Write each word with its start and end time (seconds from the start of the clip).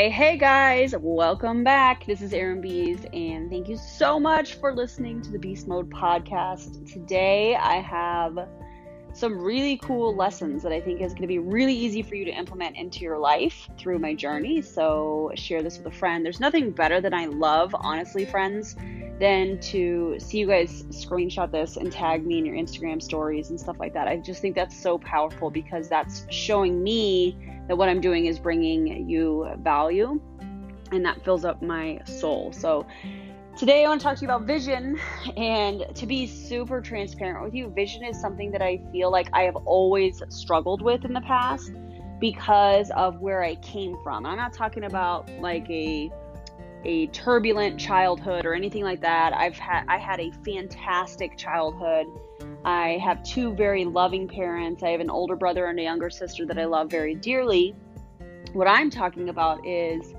Hey, 0.00 0.08
hey 0.08 0.38
guys, 0.38 0.94
welcome 0.98 1.62
back. 1.62 2.06
This 2.06 2.22
is 2.22 2.32
Erin 2.32 2.62
Biest, 2.62 3.04
and 3.12 3.50
thank 3.50 3.68
you 3.68 3.76
so 3.76 4.18
much 4.18 4.54
for 4.54 4.74
listening 4.74 5.20
to 5.20 5.30
the 5.30 5.38
Beast 5.38 5.68
Mode 5.68 5.90
podcast. 5.90 6.90
Today, 6.90 7.54
I 7.54 7.82
have 7.82 8.48
some 9.12 9.38
really 9.38 9.76
cool 9.76 10.16
lessons 10.16 10.62
that 10.62 10.72
I 10.72 10.80
think 10.80 11.02
is 11.02 11.12
going 11.12 11.20
to 11.20 11.28
be 11.28 11.38
really 11.38 11.74
easy 11.74 12.00
for 12.00 12.14
you 12.14 12.24
to 12.24 12.30
implement 12.30 12.78
into 12.78 13.00
your 13.00 13.18
life 13.18 13.68
through 13.76 13.98
my 13.98 14.14
journey. 14.14 14.62
So, 14.62 15.32
share 15.34 15.62
this 15.62 15.76
with 15.76 15.92
a 15.92 15.94
friend. 15.94 16.24
There's 16.24 16.40
nothing 16.40 16.70
better 16.70 17.02
than 17.02 17.12
I 17.12 17.26
love, 17.26 17.76
honestly, 17.78 18.24
friends, 18.24 18.76
than 19.20 19.60
to 19.60 20.16
see 20.18 20.38
you 20.38 20.46
guys 20.46 20.82
screenshot 20.84 21.52
this 21.52 21.76
and 21.76 21.92
tag 21.92 22.26
me 22.26 22.38
in 22.38 22.46
your 22.46 22.56
Instagram 22.56 23.02
stories 23.02 23.50
and 23.50 23.60
stuff 23.60 23.78
like 23.78 23.92
that. 23.92 24.08
I 24.08 24.16
just 24.16 24.40
think 24.40 24.56
that's 24.56 24.82
so 24.82 24.96
powerful 24.96 25.50
because 25.50 25.90
that's 25.90 26.24
showing 26.30 26.82
me 26.82 27.49
that 27.70 27.76
what 27.76 27.88
I'm 27.88 28.00
doing 28.00 28.26
is 28.26 28.40
bringing 28.40 29.08
you 29.08 29.48
value 29.60 30.20
and 30.90 31.04
that 31.04 31.24
fills 31.24 31.44
up 31.44 31.62
my 31.62 32.00
soul. 32.04 32.52
So, 32.52 32.84
Today, 33.58 33.84
I 33.84 33.88
want 33.88 34.00
to 34.00 34.04
talk 34.04 34.16
to 34.16 34.22
you 34.22 34.28
about 34.28 34.46
vision. 34.46 34.98
And 35.36 35.84
to 35.94 36.06
be 36.06 36.26
super 36.26 36.80
transparent 36.80 37.44
with 37.44 37.52
you, 37.52 37.68
vision 37.68 38.04
is 38.04 38.18
something 38.18 38.50
that 38.52 38.62
I 38.62 38.80
feel 38.90 39.10
like 39.10 39.28
I 39.34 39.42
have 39.42 39.56
always 39.66 40.22
struggled 40.30 40.80
with 40.80 41.04
in 41.04 41.12
the 41.12 41.20
past 41.20 41.72
because 42.20 42.90
of 42.92 43.20
where 43.20 43.42
I 43.42 43.56
came 43.56 43.96
from. 44.02 44.24
I'm 44.24 44.38
not 44.38 44.54
talking 44.54 44.84
about 44.84 45.28
like 45.40 45.68
a 45.68 46.10
a 46.84 47.08
turbulent 47.08 47.78
childhood 47.78 48.46
or 48.46 48.54
anything 48.54 48.82
like 48.82 49.02
that. 49.02 49.34
I've 49.34 49.58
had 49.58 49.84
I 49.88 49.98
had 49.98 50.20
a 50.20 50.30
fantastic 50.44 51.36
childhood. 51.36 52.06
I 52.64 53.00
have 53.02 53.22
two 53.22 53.54
very 53.54 53.84
loving 53.84 54.28
parents. 54.28 54.82
I 54.82 54.90
have 54.90 55.00
an 55.00 55.10
older 55.10 55.36
brother 55.36 55.66
and 55.66 55.78
a 55.78 55.82
younger 55.82 56.10
sister 56.10 56.44
that 56.46 56.58
I 56.58 56.64
love 56.64 56.90
very 56.90 57.14
dearly. 57.14 57.74
What 58.52 58.66
I'm 58.66 58.90
talking 58.90 59.28
about 59.28 59.66
is 59.66 60.14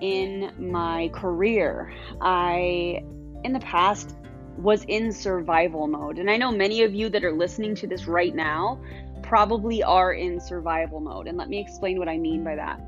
in 0.00 0.52
my 0.58 1.08
career. 1.12 1.92
I, 2.20 3.02
in 3.44 3.52
the 3.52 3.60
past, 3.60 4.16
was 4.56 4.84
in 4.84 5.12
survival 5.12 5.86
mode. 5.86 6.18
And 6.18 6.30
I 6.30 6.36
know 6.36 6.50
many 6.50 6.82
of 6.82 6.94
you 6.94 7.08
that 7.10 7.24
are 7.24 7.32
listening 7.32 7.74
to 7.76 7.86
this 7.86 8.06
right 8.06 8.34
now 8.34 8.80
probably 9.22 9.82
are 9.82 10.12
in 10.12 10.40
survival 10.40 11.00
mode. 11.00 11.26
And 11.26 11.38
let 11.38 11.48
me 11.48 11.60
explain 11.60 11.98
what 11.98 12.08
I 12.08 12.18
mean 12.18 12.44
by 12.44 12.56
that. 12.56 12.80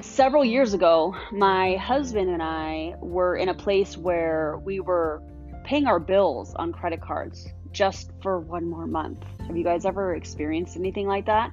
Several 0.00 0.44
years 0.44 0.74
ago, 0.74 1.14
my 1.30 1.76
husband 1.76 2.28
and 2.28 2.42
I 2.42 2.96
were 3.00 3.36
in 3.36 3.48
a 3.48 3.54
place 3.54 3.96
where 3.96 4.60
we 4.64 4.80
were 4.80 5.22
paying 5.64 5.86
our 5.86 5.98
bills 5.98 6.54
on 6.54 6.72
credit 6.72 7.00
cards 7.00 7.48
just 7.72 8.10
for 8.22 8.38
one 8.38 8.68
more 8.68 8.86
month. 8.86 9.24
Have 9.46 9.56
you 9.56 9.64
guys 9.64 9.84
ever 9.84 10.14
experienced 10.14 10.76
anything 10.76 11.06
like 11.06 11.26
that? 11.26 11.52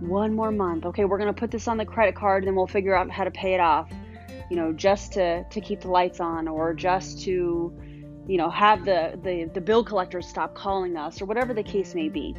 one 0.00 0.34
more 0.34 0.50
month. 0.50 0.84
Okay, 0.84 1.04
we're 1.04 1.18
going 1.18 1.32
to 1.32 1.38
put 1.38 1.50
this 1.50 1.68
on 1.68 1.76
the 1.76 1.84
credit 1.84 2.14
card 2.14 2.42
and 2.42 2.48
then 2.48 2.54
we'll 2.54 2.66
figure 2.66 2.94
out 2.94 3.10
how 3.10 3.24
to 3.24 3.30
pay 3.30 3.54
it 3.54 3.60
off. 3.60 3.90
You 4.50 4.56
know, 4.56 4.72
just 4.72 5.14
to 5.14 5.44
to 5.44 5.60
keep 5.60 5.80
the 5.80 5.88
lights 5.88 6.20
on 6.20 6.46
or 6.46 6.72
just 6.74 7.22
to 7.24 7.72
you 8.28 8.36
know, 8.38 8.50
have 8.50 8.84
the 8.84 9.18
the 9.22 9.50
the 9.54 9.60
bill 9.60 9.84
collectors 9.84 10.26
stop 10.26 10.54
calling 10.54 10.96
us 10.96 11.20
or 11.20 11.26
whatever 11.26 11.54
the 11.54 11.62
case 11.62 11.94
may 11.94 12.08
be. 12.08 12.34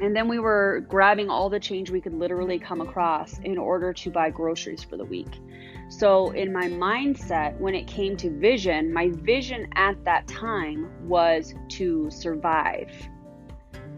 And 0.00 0.16
then 0.16 0.28
we 0.28 0.38
were 0.38 0.84
grabbing 0.88 1.28
all 1.28 1.50
the 1.50 1.60
change 1.60 1.90
we 1.90 2.00
could 2.00 2.14
literally 2.14 2.58
come 2.58 2.80
across 2.80 3.38
in 3.40 3.58
order 3.58 3.92
to 3.92 4.10
buy 4.10 4.30
groceries 4.30 4.82
for 4.82 4.96
the 4.96 5.04
week. 5.04 5.40
So, 5.88 6.30
in 6.30 6.52
my 6.52 6.68
mindset, 6.68 7.58
when 7.58 7.74
it 7.74 7.86
came 7.86 8.16
to 8.18 8.30
vision, 8.30 8.92
my 8.92 9.10
vision 9.10 9.68
at 9.74 10.02
that 10.04 10.26
time 10.28 10.88
was 11.08 11.54
to 11.70 12.08
survive 12.10 12.90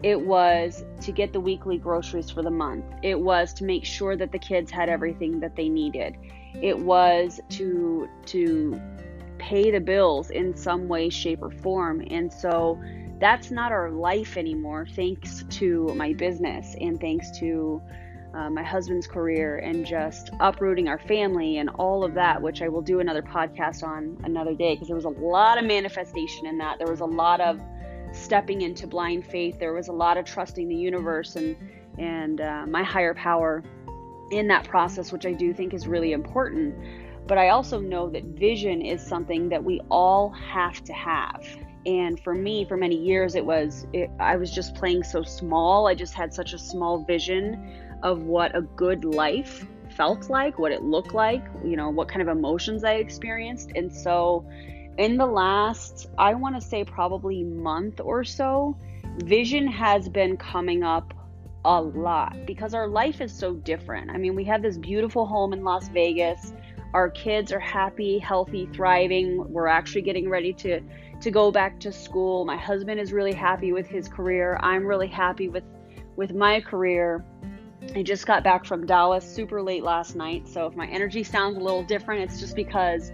it 0.03 0.19
was 0.19 0.83
to 0.99 1.13
get 1.13 1.31
the 1.31 1.39
weekly 1.39 1.77
groceries 1.77 2.29
for 2.29 2.43
the 2.43 2.51
month. 2.51 2.83
It 3.01 3.17
was 3.17 3.53
to 3.55 3.63
make 3.63 3.85
sure 3.85 4.17
that 4.17 4.33
the 4.33 4.37
kids 4.37 4.69
had 4.69 4.89
everything 4.89 5.39
that 5.39 5.55
they 5.55 5.69
needed. 5.69 6.17
It 6.61 6.77
was 6.77 7.39
to 7.51 8.09
to 8.25 8.81
pay 9.39 9.71
the 9.71 9.79
bills 9.79 10.29
in 10.29 10.55
some 10.55 10.87
way 10.89 11.09
shape 11.09 11.41
or 11.41 11.49
form. 11.49 12.05
And 12.09 12.31
so 12.31 12.79
that's 13.23 13.51
not 13.51 13.71
our 13.71 13.89
life 13.89 14.35
anymore 14.35 14.85
thanks 14.97 15.45
to 15.49 15.93
my 15.95 16.11
business 16.11 16.75
and 16.81 16.99
thanks 16.99 17.31
to 17.39 17.81
uh, 18.33 18.49
my 18.49 18.63
husband's 18.63 19.07
career 19.07 19.59
and 19.59 19.85
just 19.85 20.31
uprooting 20.41 20.89
our 20.89 20.97
family 20.97 21.59
and 21.59 21.69
all 21.69 22.03
of 22.03 22.15
that, 22.15 22.41
which 22.41 22.61
I 22.61 22.67
will 22.67 22.81
do 22.81 22.99
another 22.99 23.21
podcast 23.21 23.81
on 23.81 24.17
another 24.25 24.53
day 24.53 24.73
because 24.73 24.87
there 24.87 24.95
was 24.95 25.05
a 25.05 25.09
lot 25.09 25.57
of 25.57 25.63
manifestation 25.63 26.47
in 26.47 26.57
that. 26.57 26.79
There 26.79 26.89
was 26.89 26.99
a 26.99 27.05
lot 27.05 27.39
of 27.39 27.61
stepping 28.11 28.61
into 28.61 28.87
blind 28.87 29.25
faith. 29.25 29.57
There 29.57 29.73
was 29.73 29.87
a 29.87 29.93
lot 29.93 30.17
of 30.17 30.25
trusting 30.25 30.67
the 30.67 30.75
universe 30.75 31.37
and 31.37 31.55
and 31.99 32.41
uh, 32.41 32.65
my 32.65 32.83
higher 32.83 33.13
power 33.13 33.63
in 34.31 34.47
that 34.47 34.67
process, 34.67 35.13
which 35.13 35.25
I 35.25 35.31
do 35.31 35.53
think 35.53 35.73
is 35.73 35.87
really 35.87 36.11
important. 36.11 36.75
But 37.25 37.37
I 37.37 37.49
also 37.49 37.79
know 37.79 38.09
that 38.09 38.23
vision 38.23 38.81
is 38.81 39.05
something 39.05 39.47
that 39.49 39.63
we 39.63 39.79
all 39.89 40.31
have 40.31 40.83
to 40.85 40.93
have. 40.93 41.45
And 41.85 42.19
for 42.19 42.33
me, 42.33 42.65
for 42.65 42.77
many 42.77 42.95
years, 42.95 43.35
it 43.35 43.45
was 43.45 43.87
it, 43.93 44.09
I 44.19 44.37
was 44.37 44.51
just 44.51 44.75
playing 44.75 45.03
so 45.03 45.23
small. 45.23 45.87
I 45.87 45.95
just 45.95 46.13
had 46.13 46.33
such 46.33 46.53
a 46.53 46.59
small 46.59 47.03
vision 47.03 47.99
of 48.03 48.23
what 48.23 48.55
a 48.55 48.61
good 48.61 49.05
life 49.05 49.65
felt 49.95 50.29
like, 50.29 50.57
what 50.59 50.71
it 50.71 50.83
looked 50.83 51.13
like, 51.13 51.45
you 51.63 51.75
know, 51.75 51.89
what 51.89 52.07
kind 52.07 52.21
of 52.21 52.27
emotions 52.27 52.83
I 52.83 52.93
experienced. 52.95 53.71
And 53.75 53.93
so 53.93 54.45
in 54.97 55.17
the 55.17 55.25
last, 55.25 56.07
I 56.17 56.33
want 56.33 56.55
to 56.55 56.61
say 56.61 56.83
probably 56.83 57.43
month 57.43 57.99
or 57.99 58.23
so, 58.23 58.77
vision 59.23 59.67
has 59.67 60.09
been 60.09 60.37
coming 60.37 60.83
up 60.83 61.13
a 61.65 61.81
lot 61.81 62.45
because 62.45 62.73
our 62.73 62.87
life 62.87 63.21
is 63.21 63.31
so 63.31 63.53
different. 63.53 64.11
I 64.11 64.17
mean, 64.17 64.35
we 64.35 64.43
have 64.45 64.61
this 64.61 64.77
beautiful 64.77 65.25
home 65.25 65.53
in 65.53 65.63
Las 65.63 65.87
Vegas. 65.89 66.53
Our 66.93 67.09
kids 67.09 67.51
are 67.51 67.59
happy, 67.59 68.19
healthy, 68.19 68.69
thriving. 68.73 69.51
We're 69.51 69.67
actually 69.67 70.03
getting 70.03 70.29
ready 70.29 70.53
to 70.53 70.81
to 71.21 71.31
go 71.31 71.51
back 71.51 71.79
to 71.79 71.91
school. 71.91 72.45
My 72.45 72.57
husband 72.57 72.99
is 72.99 73.13
really 73.13 73.33
happy 73.33 73.71
with 73.71 73.87
his 73.87 74.07
career. 74.07 74.59
I'm 74.61 74.85
really 74.85 75.07
happy 75.07 75.49
with 75.49 75.63
with 76.15 76.33
my 76.33 76.61
career. 76.61 77.25
I 77.95 78.03
just 78.03 78.25
got 78.25 78.43
back 78.43 78.65
from 78.65 78.85
Dallas 78.85 79.25
super 79.25 79.61
late 79.61 79.83
last 79.83 80.15
night, 80.15 80.47
so 80.47 80.67
if 80.67 80.75
my 80.75 80.87
energy 80.87 81.23
sounds 81.23 81.57
a 81.57 81.59
little 81.59 81.83
different, 81.83 82.21
it's 82.21 82.39
just 82.39 82.55
because 82.55 83.11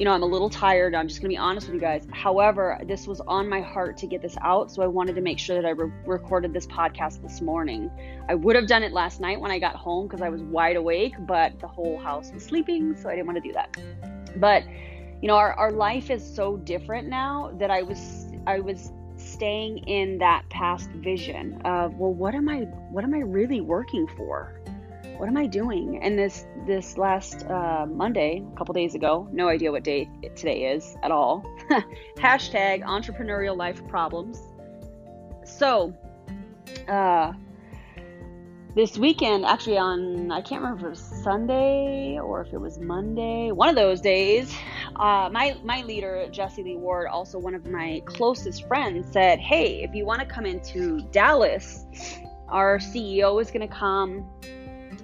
you 0.00 0.06
know, 0.06 0.12
I'm 0.12 0.22
a 0.22 0.26
little 0.26 0.48
tired. 0.48 0.94
I'm 0.94 1.08
just 1.08 1.20
going 1.20 1.28
to 1.28 1.34
be 1.34 1.36
honest 1.36 1.66
with 1.66 1.74
you 1.74 1.80
guys. 1.80 2.06
However, 2.10 2.80
this 2.86 3.06
was 3.06 3.20
on 3.20 3.46
my 3.50 3.60
heart 3.60 3.98
to 3.98 4.06
get 4.06 4.22
this 4.22 4.34
out. 4.40 4.72
So 4.72 4.80
I 4.82 4.86
wanted 4.86 5.14
to 5.16 5.20
make 5.20 5.38
sure 5.38 5.60
that 5.60 5.68
I 5.68 5.72
re- 5.72 5.92
recorded 6.06 6.54
this 6.54 6.66
podcast 6.66 7.20
this 7.20 7.42
morning. 7.42 7.90
I 8.26 8.34
would 8.34 8.56
have 8.56 8.66
done 8.66 8.82
it 8.82 8.92
last 8.92 9.20
night 9.20 9.38
when 9.38 9.50
I 9.50 9.58
got 9.58 9.76
home 9.76 10.06
because 10.06 10.22
I 10.22 10.30
was 10.30 10.40
wide 10.40 10.76
awake, 10.76 11.16
but 11.18 11.60
the 11.60 11.68
whole 11.68 11.98
house 11.98 12.32
was 12.32 12.42
sleeping. 12.42 12.96
So 12.96 13.10
I 13.10 13.14
didn't 13.14 13.26
want 13.26 13.42
to 13.42 13.46
do 13.46 13.52
that. 13.52 13.76
But, 14.36 14.64
you 15.20 15.28
know, 15.28 15.36
our, 15.36 15.52
our 15.52 15.70
life 15.70 16.08
is 16.08 16.24
so 16.24 16.56
different 16.56 17.06
now 17.06 17.54
that 17.58 17.70
I 17.70 17.82
was, 17.82 18.26
I 18.46 18.60
was 18.60 18.92
staying 19.18 19.86
in 19.86 20.16
that 20.16 20.48
past 20.48 20.88
vision 20.92 21.60
of, 21.66 21.96
well, 21.96 22.14
what 22.14 22.34
am 22.34 22.48
I, 22.48 22.60
what 22.90 23.04
am 23.04 23.12
I 23.12 23.18
really 23.18 23.60
working 23.60 24.06
for? 24.16 24.59
What 25.20 25.28
am 25.28 25.36
I 25.36 25.46
doing? 25.46 26.02
And 26.02 26.18
this 26.18 26.46
this 26.66 26.96
last 26.96 27.44
uh, 27.44 27.84
Monday, 27.86 28.42
a 28.54 28.56
couple 28.56 28.72
days 28.72 28.94
ago, 28.94 29.28
no 29.30 29.48
idea 29.48 29.70
what 29.70 29.84
day 29.84 30.08
today 30.34 30.72
is 30.72 30.96
at 31.02 31.10
all. 31.10 31.44
Hashtag 32.16 32.82
entrepreneurial 32.84 33.54
life 33.54 33.86
problems. 33.86 34.40
So, 35.44 35.94
uh, 36.88 37.34
this 38.74 38.96
weekend, 38.96 39.44
actually 39.44 39.76
on 39.76 40.32
I 40.32 40.40
can't 40.40 40.62
remember 40.62 40.86
if 40.86 40.86
it 40.86 40.90
was 40.90 41.22
Sunday 41.22 42.18
or 42.18 42.40
if 42.40 42.54
it 42.54 42.58
was 42.58 42.78
Monday, 42.78 43.52
one 43.52 43.68
of 43.68 43.76
those 43.76 44.00
days. 44.00 44.54
Uh, 44.96 45.28
my 45.30 45.54
my 45.62 45.82
leader 45.82 46.28
Jesse 46.30 46.62
Lee 46.62 46.76
Ward, 46.76 47.08
also 47.08 47.38
one 47.38 47.54
of 47.54 47.66
my 47.66 48.00
closest 48.06 48.66
friends, 48.66 49.12
said, 49.12 49.38
"Hey, 49.38 49.82
if 49.82 49.94
you 49.94 50.06
want 50.06 50.20
to 50.20 50.26
come 50.26 50.46
into 50.46 51.02
Dallas, 51.12 51.84
our 52.48 52.78
CEO 52.78 53.38
is 53.38 53.50
going 53.50 53.68
to 53.68 53.74
come." 53.74 54.26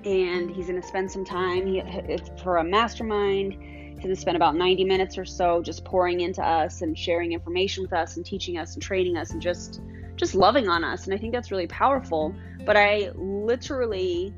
And 0.06 0.48
he's 0.48 0.68
going 0.68 0.80
to 0.80 0.86
spend 0.86 1.10
some 1.10 1.24
time. 1.24 1.66
He, 1.66 1.80
it's 1.80 2.30
for 2.40 2.58
a 2.58 2.64
mastermind. 2.64 3.54
He's 3.54 3.98
going 3.98 4.14
to 4.14 4.20
spend 4.20 4.36
about 4.36 4.54
90 4.54 4.84
minutes 4.84 5.18
or 5.18 5.24
so 5.24 5.60
just 5.60 5.84
pouring 5.84 6.20
into 6.20 6.42
us 6.42 6.82
and 6.82 6.96
sharing 6.96 7.32
information 7.32 7.82
with 7.82 7.92
us 7.92 8.16
and 8.16 8.24
teaching 8.24 8.56
us 8.56 8.74
and 8.74 8.82
training 8.82 9.16
us 9.16 9.32
and 9.32 9.42
just 9.42 9.80
just 10.14 10.34
loving 10.34 10.68
on 10.68 10.82
us. 10.82 11.04
And 11.04 11.12
I 11.12 11.18
think 11.18 11.32
that's 11.34 11.50
really 11.50 11.66
powerful. 11.66 12.34
But 12.64 12.76
I 12.76 13.10
literally, 13.16 14.32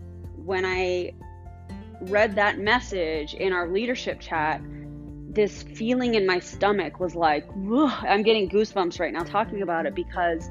when 0.44 0.64
I 0.64 1.12
read 2.00 2.34
that 2.34 2.58
message 2.58 3.34
in 3.34 3.52
our 3.52 3.68
leadership 3.68 4.18
chat, 4.18 4.60
this 5.30 5.62
feeling 5.62 6.14
in 6.14 6.26
my 6.26 6.40
stomach 6.40 6.98
was 6.98 7.14
like, 7.14 7.46
I'm 7.54 8.22
getting 8.22 8.48
goosebumps 8.48 8.98
right 8.98 9.12
now 9.12 9.22
talking 9.22 9.62
about 9.62 9.86
it 9.86 9.94
because, 9.94 10.50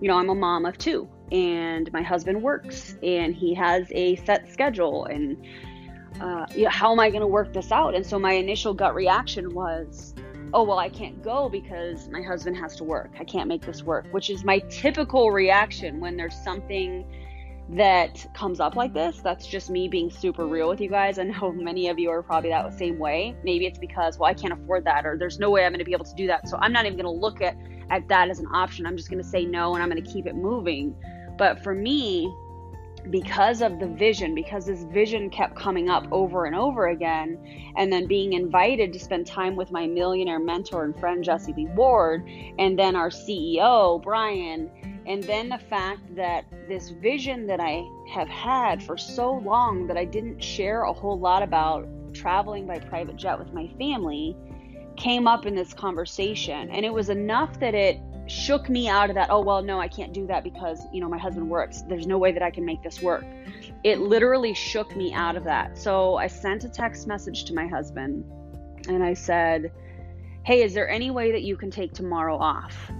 you 0.00 0.08
know, 0.08 0.16
I'm 0.16 0.30
a 0.30 0.34
mom 0.34 0.64
of 0.64 0.78
two 0.78 1.06
and 1.32 1.90
my 1.92 2.02
husband 2.02 2.40
works 2.40 2.96
and 3.02 3.34
he 3.34 3.54
has 3.54 3.88
a 3.92 4.16
set 4.16 4.52
schedule 4.52 5.06
and 5.06 5.44
uh, 6.20 6.46
you 6.54 6.64
know, 6.64 6.70
how 6.70 6.92
am 6.92 7.00
I 7.00 7.08
going 7.08 7.22
to 7.22 7.26
work 7.26 7.52
this 7.52 7.72
out? 7.72 7.94
And 7.94 8.06
so 8.06 8.18
my 8.18 8.32
initial 8.32 8.74
gut 8.74 8.94
reaction 8.94 9.54
was, 9.54 10.14
oh, 10.54 10.62
well, 10.62 10.78
I 10.78 10.88
can't 10.88 11.22
go 11.22 11.48
because 11.48 12.08
my 12.10 12.22
husband 12.22 12.56
has 12.58 12.76
to 12.76 12.84
work. 12.84 13.12
I 13.18 13.24
can't 13.24 13.48
make 13.48 13.62
this 13.62 13.82
work, 13.82 14.06
which 14.12 14.28
is 14.28 14.44
my 14.44 14.58
typical 14.70 15.30
reaction 15.30 16.00
when 16.00 16.16
there's 16.16 16.36
something 16.36 17.04
that 17.70 18.26
comes 18.34 18.60
up 18.60 18.76
like 18.76 18.92
this. 18.92 19.20
That's 19.20 19.46
just 19.46 19.70
me 19.70 19.88
being 19.88 20.10
super 20.10 20.46
real 20.46 20.68
with 20.68 20.80
you 20.80 20.90
guys. 20.90 21.18
I 21.18 21.24
know 21.24 21.52
many 21.56 21.88
of 21.88 21.98
you 21.98 22.10
are 22.10 22.22
probably 22.22 22.50
that 22.50 22.76
same 22.78 22.98
way. 22.98 23.34
Maybe 23.42 23.66
it's 23.66 23.78
because, 23.78 24.18
well, 24.18 24.28
I 24.28 24.34
can't 24.34 24.52
afford 24.52 24.84
that, 24.84 25.06
or 25.06 25.16
there's 25.16 25.38
no 25.38 25.50
way 25.50 25.64
I'm 25.64 25.72
going 25.72 25.78
to 25.78 25.84
be 25.84 25.92
able 25.94 26.04
to 26.04 26.14
do 26.14 26.26
that. 26.26 26.48
So 26.48 26.58
I'm 26.60 26.72
not 26.72 26.84
even 26.84 26.98
going 26.98 27.12
to 27.12 27.20
look 27.20 27.40
at, 27.40 27.56
at 27.90 28.06
that 28.08 28.28
as 28.28 28.38
an 28.38 28.46
option. 28.52 28.86
I'm 28.86 28.96
just 28.96 29.08
going 29.08 29.22
to 29.22 29.28
say 29.28 29.46
no 29.46 29.74
and 29.74 29.82
I'm 29.82 29.88
going 29.88 30.02
to 30.02 30.12
keep 30.12 30.26
it 30.26 30.36
moving. 30.36 30.94
But 31.42 31.60
for 31.64 31.74
me, 31.74 32.32
because 33.10 33.62
of 33.62 33.80
the 33.80 33.88
vision, 33.88 34.32
because 34.32 34.66
this 34.66 34.84
vision 34.84 35.28
kept 35.28 35.56
coming 35.56 35.90
up 35.90 36.06
over 36.12 36.44
and 36.44 36.54
over 36.54 36.86
again, 36.86 37.36
and 37.74 37.92
then 37.92 38.06
being 38.06 38.34
invited 38.34 38.92
to 38.92 39.00
spend 39.00 39.26
time 39.26 39.56
with 39.56 39.72
my 39.72 39.88
millionaire 39.88 40.38
mentor 40.38 40.84
and 40.84 40.96
friend, 41.00 41.24
Jesse 41.24 41.52
Lee 41.52 41.66
Ward, 41.74 42.30
and 42.60 42.78
then 42.78 42.94
our 42.94 43.10
CEO, 43.10 44.00
Brian, 44.04 44.70
and 45.04 45.24
then 45.24 45.48
the 45.48 45.58
fact 45.58 46.14
that 46.14 46.44
this 46.68 46.90
vision 46.90 47.48
that 47.48 47.58
I 47.58 47.82
have 48.08 48.28
had 48.28 48.80
for 48.80 48.96
so 48.96 49.32
long 49.32 49.88
that 49.88 49.96
I 49.96 50.04
didn't 50.04 50.38
share 50.40 50.84
a 50.84 50.92
whole 50.92 51.18
lot 51.18 51.42
about 51.42 51.88
traveling 52.14 52.68
by 52.68 52.78
private 52.78 53.16
jet 53.16 53.36
with 53.36 53.52
my 53.52 53.66
family 53.78 54.36
came 54.96 55.26
up 55.26 55.44
in 55.44 55.56
this 55.56 55.74
conversation. 55.74 56.70
And 56.70 56.86
it 56.86 56.92
was 56.92 57.08
enough 57.08 57.58
that 57.58 57.74
it 57.74 58.00
shook 58.26 58.68
me 58.68 58.88
out 58.88 59.10
of 59.10 59.14
that 59.14 59.28
oh 59.30 59.40
well 59.40 59.62
no 59.62 59.80
i 59.80 59.88
can't 59.88 60.12
do 60.12 60.26
that 60.26 60.44
because 60.44 60.86
you 60.92 61.00
know 61.00 61.08
my 61.08 61.18
husband 61.18 61.48
works. 61.48 61.82
There's 61.82 62.06
no 62.06 62.18
way 62.18 62.32
that 62.32 62.42
i 62.42 62.50
can 62.50 62.64
make 62.64 62.82
this 62.82 63.02
work. 63.02 63.24
It 63.84 64.00
literally 64.00 64.54
shook 64.54 64.94
me 64.94 65.12
out 65.12 65.36
of 65.36 65.44
that. 65.44 65.76
So 65.76 66.16
i 66.16 66.26
sent 66.26 66.64
a 66.64 66.68
text 66.68 67.06
message 67.06 67.44
to 67.46 67.54
my 67.54 67.66
husband 67.66 68.24
and 68.88 69.02
i 69.02 69.14
said 69.14 69.72
hey 70.44 70.62
is 70.62 70.74
there 70.74 70.88
any 70.88 71.10
way 71.10 71.32
that 71.32 71.42
you 71.42 71.56
can 71.56 71.70
take 71.70 71.92
tomorrow 71.92 72.36
off? 72.36 72.90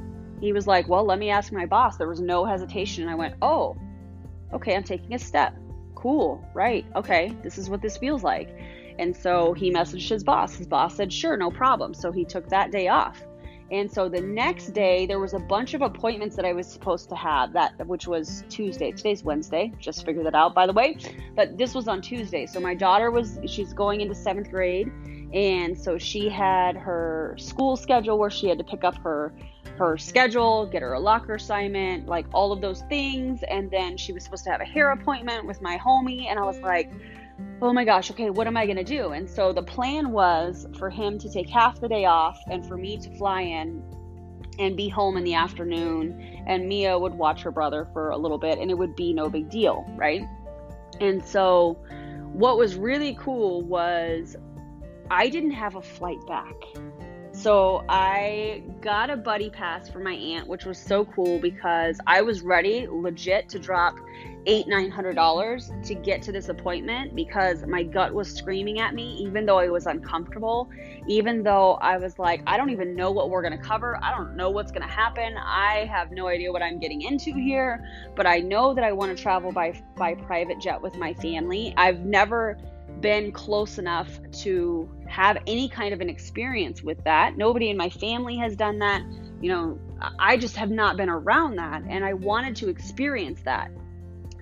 He 0.40 0.52
was 0.52 0.66
like 0.66 0.88
well 0.88 1.04
let 1.04 1.18
me 1.18 1.30
ask 1.30 1.52
my 1.52 1.66
boss. 1.66 1.96
There 1.96 2.08
was 2.08 2.20
no 2.20 2.44
hesitation. 2.44 3.04
And 3.04 3.10
i 3.10 3.14
went 3.14 3.36
oh 3.42 3.76
okay 4.52 4.74
i'm 4.74 4.84
taking 4.84 5.14
a 5.14 5.18
step. 5.18 5.54
Cool 5.94 6.44
right 6.52 6.84
okay 6.96 7.32
this 7.42 7.58
is 7.58 7.70
what 7.70 7.80
this 7.80 7.96
feels 7.96 8.24
like. 8.24 8.48
And 8.98 9.16
so 9.16 9.54
he 9.54 9.72
messaged 9.72 10.08
his 10.08 10.24
boss. 10.24 10.54
His 10.54 10.66
boss 10.66 10.96
said 10.96 11.12
sure 11.12 11.36
no 11.36 11.50
problem. 11.50 11.94
So 11.94 12.10
he 12.10 12.24
took 12.24 12.48
that 12.48 12.72
day 12.72 12.88
off 12.88 13.24
and 13.72 13.90
so 13.90 14.06
the 14.06 14.20
next 14.20 14.74
day, 14.74 15.06
there 15.06 15.18
was 15.18 15.32
a 15.32 15.38
bunch 15.38 15.72
of 15.72 15.80
appointments 15.80 16.36
that 16.36 16.44
I 16.44 16.52
was 16.52 16.66
supposed 16.66 17.08
to 17.08 17.16
have. 17.16 17.54
That 17.54 17.86
which 17.86 18.06
was 18.06 18.44
Tuesday. 18.50 18.92
Today's 18.92 19.24
Wednesday. 19.24 19.72
Just 19.78 20.04
figured 20.04 20.26
that 20.26 20.34
out, 20.34 20.54
by 20.54 20.66
the 20.66 20.74
way. 20.74 20.98
But 21.34 21.56
this 21.56 21.74
was 21.74 21.88
on 21.88 22.02
Tuesday. 22.02 22.44
So 22.44 22.60
my 22.60 22.74
daughter 22.74 23.10
was 23.10 23.38
she's 23.46 23.72
going 23.72 24.02
into 24.02 24.14
seventh 24.14 24.50
grade, 24.50 24.92
and 25.32 25.76
so 25.76 25.96
she 25.96 26.28
had 26.28 26.76
her 26.76 27.34
school 27.38 27.76
schedule 27.76 28.18
where 28.18 28.28
she 28.28 28.46
had 28.46 28.58
to 28.58 28.64
pick 28.64 28.84
up 28.84 28.98
her 28.98 29.32
her 29.78 29.96
schedule, 29.96 30.66
get 30.66 30.82
her 30.82 30.92
a 30.92 31.00
locker 31.00 31.36
assignment, 31.36 32.06
like 32.06 32.26
all 32.34 32.52
of 32.52 32.60
those 32.60 32.82
things. 32.90 33.42
And 33.44 33.70
then 33.70 33.96
she 33.96 34.12
was 34.12 34.22
supposed 34.22 34.44
to 34.44 34.50
have 34.50 34.60
a 34.60 34.66
hair 34.66 34.90
appointment 34.90 35.46
with 35.46 35.62
my 35.62 35.78
homie, 35.78 36.26
and 36.26 36.38
I 36.38 36.44
was 36.44 36.60
like 36.60 36.92
oh 37.62 37.72
my 37.72 37.84
gosh, 37.84 38.10
okay, 38.10 38.28
what 38.30 38.46
am 38.46 38.56
I 38.56 38.66
going 38.66 38.76
to 38.76 38.84
do? 38.84 39.12
And 39.12 39.28
so 39.28 39.52
the 39.52 39.62
plan 39.62 40.10
was 40.10 40.66
for 40.78 40.90
him 40.90 41.18
to 41.18 41.30
take 41.30 41.48
half 41.48 41.80
the 41.80 41.88
day 41.88 42.04
off 42.04 42.40
and 42.50 42.66
for 42.66 42.76
me 42.76 42.98
to 42.98 43.16
fly 43.16 43.42
in 43.42 43.82
and 44.58 44.76
be 44.76 44.88
home 44.88 45.16
in 45.16 45.24
the 45.24 45.34
afternoon. 45.34 46.42
And 46.46 46.68
Mia 46.68 46.98
would 46.98 47.14
watch 47.14 47.42
her 47.42 47.52
brother 47.52 47.88
for 47.92 48.10
a 48.10 48.16
little 48.16 48.38
bit 48.38 48.58
and 48.58 48.70
it 48.70 48.74
would 48.74 48.96
be 48.96 49.12
no 49.12 49.28
big 49.28 49.48
deal, 49.48 49.84
right? 49.96 50.22
And 51.00 51.24
so 51.24 51.78
what 52.32 52.58
was 52.58 52.74
really 52.74 53.16
cool 53.20 53.62
was 53.62 54.36
I 55.10 55.28
didn't 55.28 55.52
have 55.52 55.76
a 55.76 55.82
flight 55.82 56.24
back. 56.26 56.54
So 57.32 57.84
I 57.88 58.62
got 58.80 59.08
a 59.08 59.16
buddy 59.16 59.50
pass 59.50 59.88
for 59.88 60.00
my 60.00 60.12
aunt, 60.12 60.48
which 60.48 60.64
was 60.64 60.78
so 60.78 61.04
cool 61.04 61.38
because 61.38 61.98
I 62.06 62.22
was 62.22 62.42
ready 62.42 62.86
legit 62.90 63.48
to 63.50 63.58
drop 63.58 63.96
eight 64.46 64.66
nine 64.66 64.90
hundred 64.90 65.14
dollars 65.14 65.70
to 65.84 65.94
get 65.94 66.22
to 66.22 66.32
this 66.32 66.48
appointment 66.48 67.14
because 67.14 67.64
my 67.66 67.82
gut 67.82 68.12
was 68.12 68.32
screaming 68.32 68.80
at 68.80 68.94
me 68.94 69.14
even 69.20 69.46
though 69.46 69.58
i 69.58 69.68
was 69.68 69.86
uncomfortable 69.86 70.68
even 71.06 71.42
though 71.42 71.74
i 71.74 71.96
was 71.96 72.18
like 72.18 72.42
i 72.46 72.56
don't 72.56 72.70
even 72.70 72.96
know 72.96 73.10
what 73.10 73.30
we're 73.30 73.42
going 73.42 73.56
to 73.56 73.64
cover. 73.64 73.98
I 74.02 74.10
don't 74.16 74.36
know 74.36 74.50
what's 74.50 74.72
going 74.72 74.86
to 74.86 74.92
happen. 74.92 75.36
I 75.38 75.88
have 75.90 76.10
no 76.10 76.26
idea 76.26 76.50
what 76.50 76.62
i'm 76.62 76.78
getting 76.78 77.02
into 77.02 77.32
here 77.32 77.84
but 78.16 78.26
i 78.26 78.38
know 78.38 78.74
that 78.74 78.84
i 78.84 78.92
want 78.92 79.16
to 79.16 79.22
travel 79.22 79.52
by 79.52 79.80
by 79.96 80.14
private 80.14 80.60
jet 80.60 80.80
with 80.80 80.96
my 80.96 81.14
family. 81.14 81.74
I've 81.76 82.00
never 82.00 82.58
been 83.00 83.32
close 83.32 83.78
enough 83.78 84.08
to 84.42 84.88
have 85.08 85.38
any 85.46 85.68
kind 85.68 85.92
of 85.94 86.00
an 86.00 86.08
experience 86.08 86.82
with 86.82 87.02
that. 87.04 87.36
Nobody 87.36 87.70
in 87.70 87.76
my 87.76 87.88
family 87.90 88.36
has 88.36 88.54
done 88.54 88.78
that. 88.80 89.02
You 89.40 89.50
know 89.50 89.78
i 90.18 90.36
just 90.36 90.56
have 90.56 90.70
not 90.70 90.96
been 90.96 91.08
around 91.08 91.56
that 91.56 91.82
and 91.88 92.04
i 92.04 92.12
wanted 92.12 92.56
to 92.56 92.68
experience 92.68 93.40
that 93.42 93.70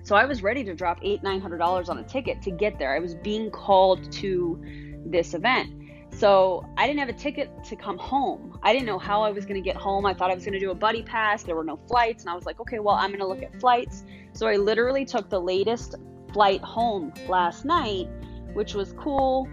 so 0.03 0.15
I 0.15 0.25
was 0.25 0.41
ready 0.43 0.63
to 0.63 0.73
drop 0.73 0.99
eight, 1.01 1.23
nine 1.23 1.41
hundred 1.41 1.57
dollars 1.57 1.89
on 1.89 1.97
a 1.99 2.03
ticket 2.03 2.41
to 2.43 2.51
get 2.51 2.79
there. 2.79 2.95
I 2.95 2.99
was 2.99 3.15
being 3.15 3.51
called 3.51 4.11
to 4.13 4.61
this 5.05 5.33
event. 5.33 5.81
So 6.13 6.65
I 6.77 6.87
didn't 6.87 6.99
have 6.99 7.09
a 7.09 7.13
ticket 7.13 7.49
to 7.65 7.75
come 7.75 7.97
home. 7.97 8.59
I 8.63 8.73
didn't 8.73 8.85
know 8.85 8.99
how 8.99 9.21
I 9.21 9.31
was 9.31 9.45
going 9.45 9.61
to 9.61 9.67
get 9.67 9.77
home. 9.77 10.05
I 10.05 10.13
thought 10.13 10.29
I 10.29 10.35
was 10.35 10.43
going 10.43 10.53
to 10.53 10.59
do 10.59 10.71
a 10.71 10.75
buddy 10.75 11.03
pass. 11.03 11.43
There 11.43 11.55
were 11.55 11.63
no 11.63 11.79
flights. 11.87 12.23
And 12.23 12.29
I 12.29 12.35
was 12.35 12.45
like, 12.45 12.59
okay, 12.59 12.79
well, 12.79 12.95
I'm 12.95 13.09
going 13.09 13.21
to 13.21 13.27
look 13.27 13.41
at 13.41 13.59
flights. 13.59 14.03
So 14.33 14.45
I 14.47 14.57
literally 14.57 15.05
took 15.05 15.29
the 15.29 15.39
latest 15.39 15.95
flight 16.33 16.61
home 16.61 17.13
last 17.27 17.65
night, 17.65 18.09
which 18.53 18.73
was 18.73 18.93
cool. 18.93 19.47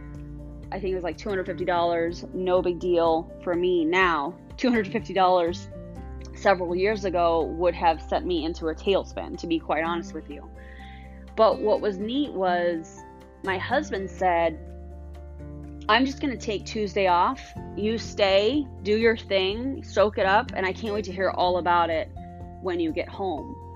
I 0.73 0.81
think 0.81 0.93
it 0.93 0.95
was 0.97 1.05
like 1.05 1.17
$250. 1.17 2.35
No 2.35 2.61
big 2.61 2.79
deal 2.81 3.33
for 3.43 3.55
me 3.55 3.85
now. 3.85 4.37
$250 4.57 5.69
several 6.41 6.75
years 6.75 7.05
ago 7.05 7.45
would 7.45 7.75
have 7.75 8.01
sent 8.03 8.27
me 8.27 8.45
into 8.45 8.69
a 8.69 8.75
tailspin, 8.75 9.37
to 9.39 9.47
be 9.47 9.59
quite 9.59 9.85
honest 9.85 10.15
with 10.15 10.31
you. 10.31 10.49
But 11.37 11.61
what 11.61 11.81
was 11.81 11.99
neat 11.99 12.33
was 12.33 13.03
my 13.45 13.59
husband 13.59 14.11
said, 14.11 14.59
I'm 15.89 16.05
just 16.05 16.21
going 16.21 16.37
to 16.37 16.45
take 16.45 16.67
Tuesday 16.67 17.07
off. 17.07 17.41
You 17.77 17.97
stay, 17.99 18.67
do 18.83 18.97
your 18.97 19.17
thing, 19.17 19.83
soak 19.83 20.19
it 20.19 20.27
up, 20.27 20.53
and 20.55 20.67
I 20.67 20.73
can't 20.73 20.93
wait 20.93 21.05
to 21.05 21.13
hear 21.13 21.31
all 21.31 21.59
about 21.59 21.91
it 21.91 22.11
when 22.61 22.81
you 22.81 22.93
get 22.93 23.09
home 23.09 23.68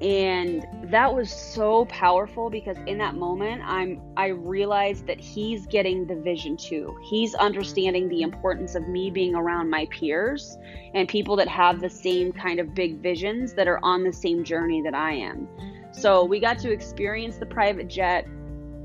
and 0.00 0.66
that 0.84 1.14
was 1.14 1.30
so 1.30 1.84
powerful 1.86 2.50
because 2.50 2.76
in 2.86 2.98
that 2.98 3.14
moment 3.14 3.62
i'm 3.64 4.00
i 4.16 4.26
realized 4.26 5.06
that 5.06 5.20
he's 5.20 5.66
getting 5.66 6.06
the 6.06 6.16
vision 6.16 6.56
too. 6.56 6.96
He's 7.02 7.34
understanding 7.34 8.08
the 8.08 8.22
importance 8.22 8.74
of 8.74 8.88
me 8.88 9.10
being 9.10 9.34
around 9.34 9.70
my 9.70 9.86
peers 9.86 10.58
and 10.94 11.08
people 11.08 11.36
that 11.36 11.48
have 11.48 11.80
the 11.80 11.90
same 11.90 12.32
kind 12.32 12.58
of 12.58 12.74
big 12.74 13.00
visions 13.00 13.54
that 13.54 13.68
are 13.68 13.80
on 13.82 14.02
the 14.04 14.12
same 14.12 14.44
journey 14.44 14.82
that 14.82 14.94
i 14.94 15.12
am. 15.12 15.48
So 15.92 16.24
we 16.24 16.40
got 16.40 16.58
to 16.60 16.72
experience 16.72 17.36
the 17.36 17.46
private 17.46 17.88
jet. 17.88 18.26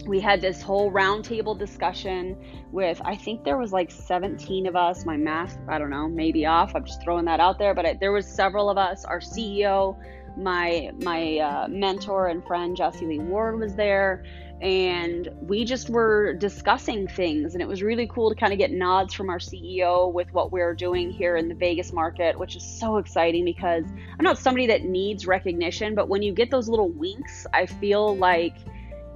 We 0.05 0.19
had 0.19 0.41
this 0.41 0.61
whole 0.61 0.91
roundtable 0.91 1.57
discussion 1.57 2.37
with 2.71 3.01
i 3.03 3.15
think 3.15 3.43
there 3.43 3.57
was 3.57 3.73
like 3.73 3.89
17 3.89 4.67
of 4.67 4.75
us. 4.75 5.05
My 5.05 5.17
math 5.17 5.57
i 5.67 5.79
don't 5.79 5.89
know 5.89 6.07
maybe 6.07 6.45
off. 6.45 6.75
I'm 6.75 6.85
just 6.85 7.01
throwing 7.01 7.25
that 7.25 7.39
out 7.39 7.57
there 7.57 7.73
but 7.73 7.85
I, 7.85 7.93
there 7.95 8.11
was 8.11 8.27
several 8.27 8.69
of 8.69 8.77
us 8.77 9.05
our 9.05 9.19
ceo 9.19 9.97
my 10.37 10.91
my 11.01 11.37
uh, 11.37 11.67
mentor 11.67 12.27
and 12.27 12.45
friend 12.45 12.75
Jesse 12.75 13.05
Lee 13.05 13.19
Ward 13.19 13.59
was 13.59 13.75
there, 13.75 14.23
and 14.61 15.29
we 15.41 15.63
just 15.63 15.89
were 15.89 16.33
discussing 16.33 17.07
things, 17.07 17.53
and 17.53 17.61
it 17.61 17.67
was 17.67 17.81
really 17.81 18.07
cool 18.07 18.29
to 18.29 18.35
kind 18.35 18.51
of 18.51 18.59
get 18.59 18.71
nods 18.71 19.13
from 19.13 19.29
our 19.29 19.39
CEO 19.39 20.11
with 20.11 20.31
what 20.33 20.51
we're 20.51 20.73
doing 20.75 21.11
here 21.11 21.37
in 21.37 21.47
the 21.47 21.55
Vegas 21.55 21.93
market, 21.93 22.37
which 22.37 22.55
is 22.55 22.63
so 22.63 22.97
exciting 22.97 23.45
because 23.45 23.85
I'm 23.85 24.23
not 24.23 24.37
somebody 24.37 24.67
that 24.67 24.83
needs 24.83 25.25
recognition, 25.25 25.95
but 25.95 26.09
when 26.09 26.21
you 26.21 26.33
get 26.33 26.51
those 26.51 26.67
little 26.67 26.89
winks, 26.89 27.47
I 27.53 27.65
feel 27.65 28.17
like 28.17 28.55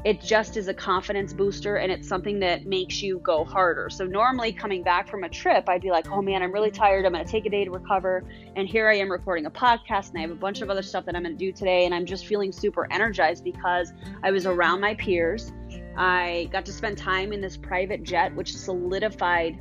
it 0.06 0.22
just 0.22 0.58
is 0.58 0.68
a 0.68 0.74
confidence 0.74 1.34
booster 1.34 1.78
and 1.78 1.92
it's 1.92 2.08
something 2.08 2.40
that 2.40 2.66
makes 2.66 3.02
you 3.02 3.20
go 3.20 3.46
harder. 3.46 3.90
So, 3.90 4.06
normally 4.06 4.52
coming 4.52 4.84
back 4.84 5.08
from 5.08 5.24
a 5.24 5.30
trip, 5.30 5.70
I'd 5.70 5.82
be 5.82 5.92
like, 5.92 6.10
oh 6.12 6.22
man, 6.22 6.44
I'm 6.44 6.52
really 6.52 6.72
tired. 6.72 7.06
I'm 7.06 7.14
going 7.14 7.26
to 7.26 7.32
take 7.32 7.46
a 7.46 7.50
day 7.50 7.64
to 7.64 7.72
recover. 7.72 8.24
And 8.56 8.68
here 8.68 8.90
I 8.90 8.96
am 8.96 9.12
recording 9.12 9.46
a 9.46 9.52
podcast 9.52 10.10
and 10.10 10.18
I 10.18 10.22
have 10.22 10.32
a 10.32 10.36
bunch 10.36 10.62
of 10.62 10.70
other 10.70 10.82
stuff 10.82 11.06
that 11.06 11.16
I'm 11.16 11.24
going 11.24 11.38
to 11.38 11.46
do 11.46 11.52
today. 11.52 11.86
And 11.86 11.94
I'm 11.96 12.06
just 12.06 12.26
feeling 12.26 12.52
super 12.52 12.92
energized 12.92 13.44
because 13.44 13.94
I 14.24 14.32
was 14.32 14.46
around 14.46 14.82
my 14.82 14.96
peers. 14.96 15.54
I 15.96 16.50
got 16.52 16.66
to 16.66 16.74
spend 16.74 16.98
time 16.98 17.32
in 17.34 17.40
this 17.40 17.56
private 17.56 18.04
jet, 18.04 18.36
which 18.36 18.56
solidified 18.56 19.60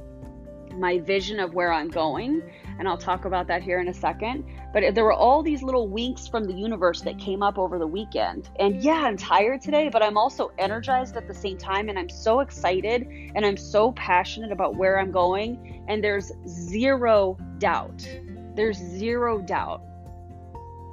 my 0.78 0.98
vision 0.98 1.40
of 1.40 1.54
where 1.54 1.72
I'm 1.72 1.88
going. 1.88 2.42
And 2.78 2.88
I'll 2.88 2.98
talk 2.98 3.24
about 3.24 3.46
that 3.48 3.62
here 3.62 3.80
in 3.80 3.88
a 3.88 3.94
second. 3.94 4.44
But 4.72 4.94
there 4.94 5.04
were 5.04 5.12
all 5.12 5.42
these 5.42 5.62
little 5.62 5.88
winks 5.88 6.26
from 6.26 6.44
the 6.44 6.54
universe 6.54 7.02
that 7.02 7.18
came 7.18 7.42
up 7.42 7.58
over 7.58 7.78
the 7.78 7.86
weekend. 7.86 8.48
And 8.58 8.82
yeah, 8.82 9.02
I'm 9.02 9.16
tired 9.16 9.60
today, 9.60 9.88
but 9.88 10.02
I'm 10.02 10.16
also 10.16 10.50
energized 10.58 11.16
at 11.16 11.28
the 11.28 11.34
same 11.34 11.58
time. 11.58 11.88
And 11.88 11.98
I'm 11.98 12.08
so 12.08 12.40
excited 12.40 13.06
and 13.34 13.44
I'm 13.44 13.56
so 13.56 13.92
passionate 13.92 14.52
about 14.52 14.76
where 14.76 14.98
I'm 14.98 15.12
going. 15.12 15.84
And 15.88 16.02
there's 16.02 16.32
zero 16.46 17.36
doubt. 17.58 18.06
There's 18.54 18.78
zero 18.78 19.40
doubt. 19.40 19.82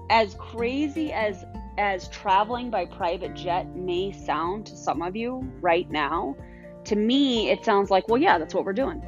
As 0.09 0.36
crazy 0.36 1.12
as 1.13 1.45
as 1.77 2.09
traveling 2.09 2.69
by 2.69 2.86
private 2.86 3.33
jet 3.33 3.74
may 3.74 4.12
sound 4.12 4.65
to 4.65 4.75
some 4.75 5.01
of 5.01 5.15
you 5.15 5.50
right 5.62 5.89
now, 5.89 6.36
to 6.83 6.95
me 6.95 7.50
it 7.50 7.63
sounds 7.63 7.89
like, 7.89 8.09
well, 8.09 8.21
yeah, 8.21 8.38
that's 8.38 8.53
what 8.53 8.65
we're 8.65 8.74
doing. 8.74 9.01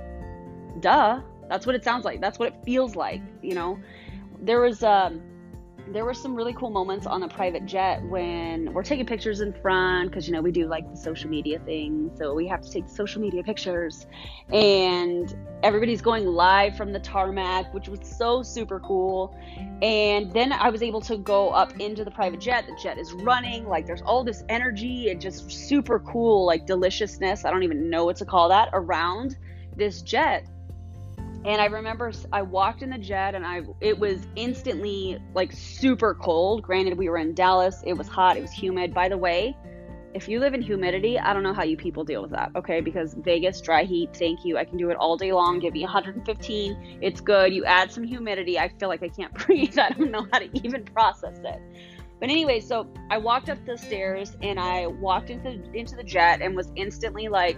Duh. 0.79 1.21
That's 1.49 1.65
what 1.65 1.75
it 1.75 1.83
sounds 1.83 2.05
like. 2.05 2.21
That's 2.21 2.39
what 2.39 2.47
it 2.47 2.55
feels 2.63 2.95
like, 2.95 3.21
you 3.41 3.55
know. 3.55 3.77
There 4.41 4.61
was 4.61 4.83
um 4.83 5.21
there 5.93 6.05
were 6.05 6.13
some 6.13 6.35
really 6.35 6.53
cool 6.53 6.69
moments 6.69 7.05
on 7.05 7.19
the 7.19 7.27
private 7.27 7.65
jet 7.65 8.01
when 8.03 8.71
we're 8.73 8.83
taking 8.83 9.05
pictures 9.05 9.41
in 9.41 9.51
front 9.51 10.09
because 10.09 10.27
you 10.27 10.33
know 10.33 10.41
we 10.41 10.51
do 10.51 10.67
like 10.67 10.89
the 10.89 10.95
social 10.95 11.29
media 11.29 11.59
thing 11.59 12.09
so 12.17 12.33
we 12.33 12.47
have 12.47 12.61
to 12.61 12.71
take 12.71 12.87
social 12.87 13.21
media 13.21 13.43
pictures 13.43 14.05
and 14.53 15.35
everybody's 15.63 16.01
going 16.01 16.25
live 16.25 16.77
from 16.77 16.93
the 16.93 16.99
tarmac 16.99 17.73
which 17.73 17.89
was 17.89 17.99
so 18.03 18.41
super 18.41 18.79
cool 18.79 19.35
and 19.81 20.31
then 20.31 20.53
i 20.53 20.69
was 20.69 20.81
able 20.81 21.01
to 21.01 21.17
go 21.17 21.49
up 21.49 21.77
into 21.79 22.05
the 22.05 22.11
private 22.11 22.39
jet 22.39 22.65
the 22.67 22.77
jet 22.81 22.97
is 22.97 23.11
running 23.13 23.67
like 23.67 23.85
there's 23.85 24.01
all 24.03 24.23
this 24.23 24.43
energy 24.49 25.09
and 25.09 25.19
just 25.19 25.51
super 25.51 25.99
cool 25.99 26.45
like 26.45 26.65
deliciousness 26.65 27.43
i 27.43 27.51
don't 27.51 27.63
even 27.63 27.89
know 27.89 28.05
what 28.05 28.15
to 28.15 28.25
call 28.25 28.47
that 28.47 28.69
around 28.73 29.37
this 29.75 30.01
jet 30.01 30.45
and 31.43 31.62
I 31.62 31.65
remember 31.65 32.12
I 32.31 32.41
walked 32.43 32.83
in 32.83 32.89
the 32.89 32.98
jet 32.98 33.36
and 33.36 33.45
I 33.45 33.62
it 33.79 33.98
was 33.98 34.27
instantly 34.36 35.17
like 35.33 35.51
super 35.51 36.13
cold. 36.13 36.62
Granted, 36.63 36.98
we 36.98 37.10
were 37.10 37.17
in 37.17 37.33
Dallas. 37.33 37.81
It 37.86 37.93
was 37.93 38.07
hot, 38.07 38.38
it 38.38 38.41
was 38.41 38.51
humid. 38.51 38.93
By 38.93 39.10
the 39.10 39.17
way, 39.17 39.55
if 40.13 40.27
you 40.27 40.39
live 40.39 40.53
in 40.53 40.62
humidity, 40.62 41.17
I 41.17 41.33
don't 41.33 41.43
know 41.43 41.53
how 41.53 41.63
you 41.63 41.77
people 41.77 42.03
deal 42.03 42.21
with 42.21 42.31
that, 42.31 42.51
okay? 42.55 42.81
Because 42.81 43.13
Vegas 43.13 43.62
dry 43.62 43.83
heat, 43.83 44.10
thank 44.13 44.43
you. 44.43 44.57
I 44.57 44.65
can 44.65 44.77
do 44.77 44.89
it 44.89 44.98
all 44.98 45.15
day 45.15 45.31
long. 45.31 45.60
Give 45.60 45.74
me 45.74 45.83
115. 45.83 47.00
It's 47.01 47.21
good. 47.21 47.53
You 47.53 47.63
add 47.65 47.91
some 47.91 48.03
humidity, 48.03 48.60
I 48.60 48.69
feel 48.77 48.89
like 48.89 49.03
I 49.03 49.07
can't 49.07 49.33
breathe. 49.45 49.79
I 49.79 49.89
don't 49.91 50.12
know 50.12 50.27
how 50.31 50.39
to 50.39 50.50
even 50.65 50.83
process 50.86 51.39
it. 51.43 51.62
But 52.19 52.29
anyway, 52.29 52.60
so 52.60 52.88
I 53.10 53.17
walked 53.17 53.50
up 53.50 53.65
the 53.65 53.77
stairs 53.77 54.38
and 54.43 54.60
I 54.60 54.86
walked 54.86 55.31
into 55.31 55.60
into 55.74 55.95
the 55.95 56.03
jet 56.03 56.39
and 56.41 56.55
was 56.55 56.71
instantly 56.75 57.29
like 57.29 57.57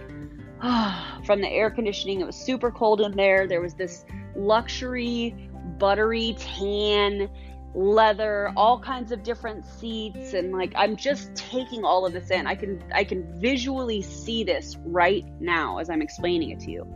from 1.24 1.40
the 1.40 1.48
air 1.48 1.70
conditioning. 1.70 2.20
It 2.20 2.26
was 2.26 2.36
super 2.36 2.70
cold 2.70 3.00
in 3.00 3.12
there. 3.12 3.46
There 3.46 3.60
was 3.60 3.74
this 3.74 4.04
luxury, 4.34 5.50
buttery 5.78 6.36
tan 6.38 7.28
leather, 7.74 8.52
all 8.56 8.78
kinds 8.78 9.10
of 9.10 9.22
different 9.24 9.64
seats 9.64 10.32
and 10.32 10.52
like 10.52 10.72
I'm 10.76 10.96
just 10.96 11.34
taking 11.34 11.84
all 11.84 12.06
of 12.06 12.12
this 12.12 12.30
in. 12.30 12.46
I 12.46 12.54
can 12.54 12.82
I 12.94 13.04
can 13.04 13.40
visually 13.40 14.00
see 14.00 14.44
this 14.44 14.76
right 14.84 15.24
now 15.40 15.78
as 15.78 15.90
I'm 15.90 16.00
explaining 16.00 16.50
it 16.50 16.60
to 16.60 16.70
you. 16.70 16.86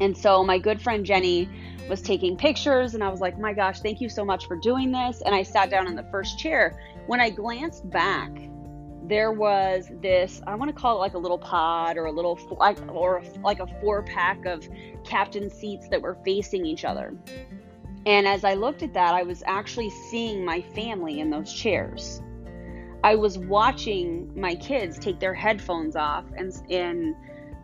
And 0.00 0.16
so 0.16 0.44
my 0.44 0.58
good 0.58 0.80
friend 0.80 1.06
Jenny 1.06 1.48
was 1.88 2.02
taking 2.02 2.36
pictures 2.36 2.94
and 2.94 3.02
I 3.02 3.08
was 3.08 3.20
like, 3.20 3.38
"My 3.38 3.54
gosh, 3.54 3.80
thank 3.80 4.00
you 4.00 4.08
so 4.08 4.24
much 4.24 4.46
for 4.46 4.56
doing 4.56 4.92
this." 4.92 5.22
And 5.24 5.34
I 5.34 5.42
sat 5.42 5.70
down 5.70 5.86
in 5.86 5.96
the 5.96 6.06
first 6.10 6.38
chair. 6.38 6.78
When 7.06 7.20
I 7.20 7.30
glanced 7.30 7.88
back, 7.90 8.30
there 9.06 9.32
was 9.32 9.90
this 10.00 10.40
i 10.46 10.54
want 10.54 10.74
to 10.74 10.74
call 10.74 10.96
it 10.96 11.00
like 11.00 11.14
a 11.14 11.18
little 11.18 11.38
pod 11.38 11.96
or 11.96 12.06
a 12.06 12.12
little 12.12 12.38
like 12.58 12.78
or 12.88 13.22
like 13.42 13.60
a 13.60 13.66
four 13.80 14.02
pack 14.02 14.44
of 14.46 14.66
captain 15.04 15.50
seats 15.50 15.88
that 15.88 16.00
were 16.00 16.16
facing 16.24 16.64
each 16.64 16.84
other. 16.84 17.14
And 18.06 18.26
as 18.26 18.44
i 18.44 18.54
looked 18.54 18.82
at 18.82 18.94
that 18.94 19.14
i 19.14 19.22
was 19.22 19.42
actually 19.46 19.90
seeing 20.10 20.44
my 20.44 20.60
family 20.60 21.20
in 21.20 21.30
those 21.30 21.52
chairs. 21.52 22.22
I 23.02 23.16
was 23.16 23.36
watching 23.36 24.32
my 24.34 24.54
kids 24.54 24.98
take 24.98 25.20
their 25.20 25.34
headphones 25.34 25.96
off 25.96 26.24
and 26.36 26.52
and 26.70 27.14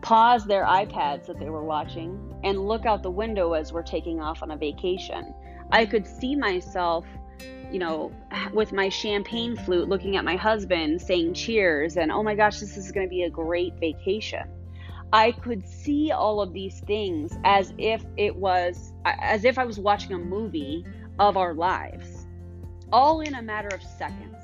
pause 0.01 0.45
their 0.45 0.65
ipads 0.65 1.25
that 1.27 1.39
they 1.39 1.49
were 1.49 1.63
watching 1.63 2.35
and 2.43 2.67
look 2.67 2.85
out 2.85 3.03
the 3.03 3.11
window 3.11 3.53
as 3.53 3.71
we're 3.71 3.83
taking 3.83 4.19
off 4.19 4.43
on 4.43 4.51
a 4.51 4.57
vacation. 4.57 5.33
I 5.71 5.85
could 5.85 6.05
see 6.05 6.35
myself 6.35 7.05
you 7.71 7.79
know, 7.79 8.11
with 8.53 8.73
my 8.73 8.89
champagne 8.89 9.55
flute, 9.55 9.87
looking 9.87 10.17
at 10.17 10.25
my 10.25 10.35
husband 10.35 11.01
saying 11.01 11.33
cheers 11.33 11.97
and, 11.97 12.11
oh 12.11 12.21
my 12.21 12.35
gosh, 12.35 12.59
this 12.59 12.77
is 12.77 12.91
going 12.91 13.05
to 13.05 13.09
be 13.09 13.23
a 13.23 13.29
great 13.29 13.73
vacation. 13.79 14.43
I 15.13 15.31
could 15.31 15.67
see 15.67 16.11
all 16.11 16.41
of 16.41 16.53
these 16.53 16.81
things 16.81 17.37
as 17.43 17.73
if 17.77 18.05
it 18.17 18.35
was, 18.35 18.93
as 19.05 19.45
if 19.45 19.57
I 19.57 19.65
was 19.65 19.79
watching 19.79 20.13
a 20.13 20.17
movie 20.17 20.85
of 21.19 21.37
our 21.37 21.53
lives, 21.53 22.27
all 22.91 23.21
in 23.21 23.35
a 23.35 23.41
matter 23.41 23.69
of 23.73 23.81
seconds. 23.83 24.37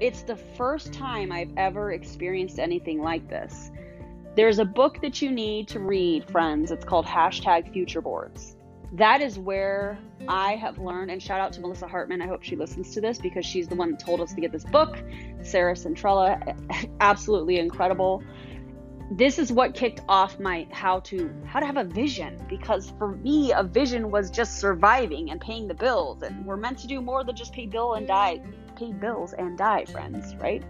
It's 0.00 0.22
the 0.22 0.36
first 0.36 0.92
time 0.92 1.30
I've 1.30 1.52
ever 1.56 1.92
experienced 1.92 2.58
anything 2.58 3.00
like 3.00 3.28
this. 3.28 3.70
There's 4.34 4.58
a 4.58 4.64
book 4.64 5.00
that 5.02 5.20
you 5.22 5.30
need 5.30 5.68
to 5.68 5.78
read, 5.78 6.28
friends. 6.28 6.72
It's 6.72 6.84
called 6.84 7.06
hashtag 7.06 7.72
future 7.72 8.00
boards 8.00 8.56
that 8.92 9.22
is 9.22 9.38
where 9.38 9.98
I 10.28 10.54
have 10.56 10.78
learned, 10.78 11.10
and 11.10 11.22
shout 11.22 11.40
out 11.40 11.52
to 11.54 11.60
Melissa 11.60 11.86
Hartman. 11.86 12.20
I 12.20 12.26
hope 12.26 12.42
she 12.42 12.56
listens 12.56 12.92
to 12.94 13.00
this 13.00 13.18
because 13.18 13.46
she's 13.46 13.66
the 13.66 13.74
one 13.74 13.92
that 13.92 14.00
told 14.00 14.20
us 14.20 14.34
to 14.34 14.40
get 14.40 14.52
this 14.52 14.64
book. 14.64 15.02
Sarah 15.42 15.74
Centrella, 15.74 16.56
absolutely 17.00 17.58
incredible. 17.58 18.22
This 19.10 19.38
is 19.38 19.50
what 19.50 19.74
kicked 19.74 20.00
off 20.08 20.38
my 20.38 20.66
how 20.70 21.00
to 21.00 21.32
how 21.46 21.60
to 21.60 21.66
have 21.66 21.76
a 21.76 21.84
vision 21.84 22.38
because 22.48 22.92
for 22.98 23.16
me 23.16 23.52
a 23.52 23.62
vision 23.62 24.10
was 24.10 24.30
just 24.30 24.58
surviving 24.58 25.30
and 25.30 25.40
paying 25.40 25.68
the 25.68 25.74
bills 25.74 26.22
and 26.22 26.46
we're 26.46 26.56
meant 26.56 26.78
to 26.78 26.86
do 26.86 27.02
more 27.02 27.22
than 27.22 27.36
just 27.36 27.52
pay 27.52 27.66
bill 27.66 27.94
and 27.94 28.06
die 28.06 28.40
pay 28.74 28.90
bills 28.90 29.34
and 29.34 29.58
die 29.58 29.84
friends 29.84 30.34
right 30.36 30.64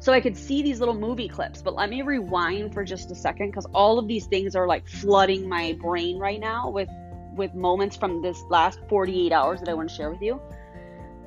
so 0.00 0.14
I 0.14 0.20
could 0.20 0.36
see 0.36 0.62
these 0.62 0.80
little 0.80 0.94
movie 0.94 1.28
clips. 1.28 1.60
But 1.60 1.74
let 1.74 1.90
me 1.90 2.00
rewind 2.02 2.72
for 2.72 2.84
just 2.84 3.10
a 3.10 3.14
second 3.14 3.50
because 3.50 3.66
all 3.74 3.98
of 3.98 4.08
these 4.08 4.26
things 4.26 4.56
are 4.56 4.66
like 4.66 4.88
flooding 4.88 5.48
my 5.48 5.76
brain 5.80 6.18
right 6.18 6.40
now 6.40 6.70
with 6.70 6.88
with 7.34 7.54
moments 7.54 7.96
from 7.96 8.22
this 8.22 8.42
last 8.48 8.80
48 8.88 9.32
hours 9.32 9.60
that 9.60 9.68
I 9.68 9.74
want 9.74 9.88
to 9.88 9.94
share 9.94 10.10
with 10.10 10.22
you. 10.22 10.40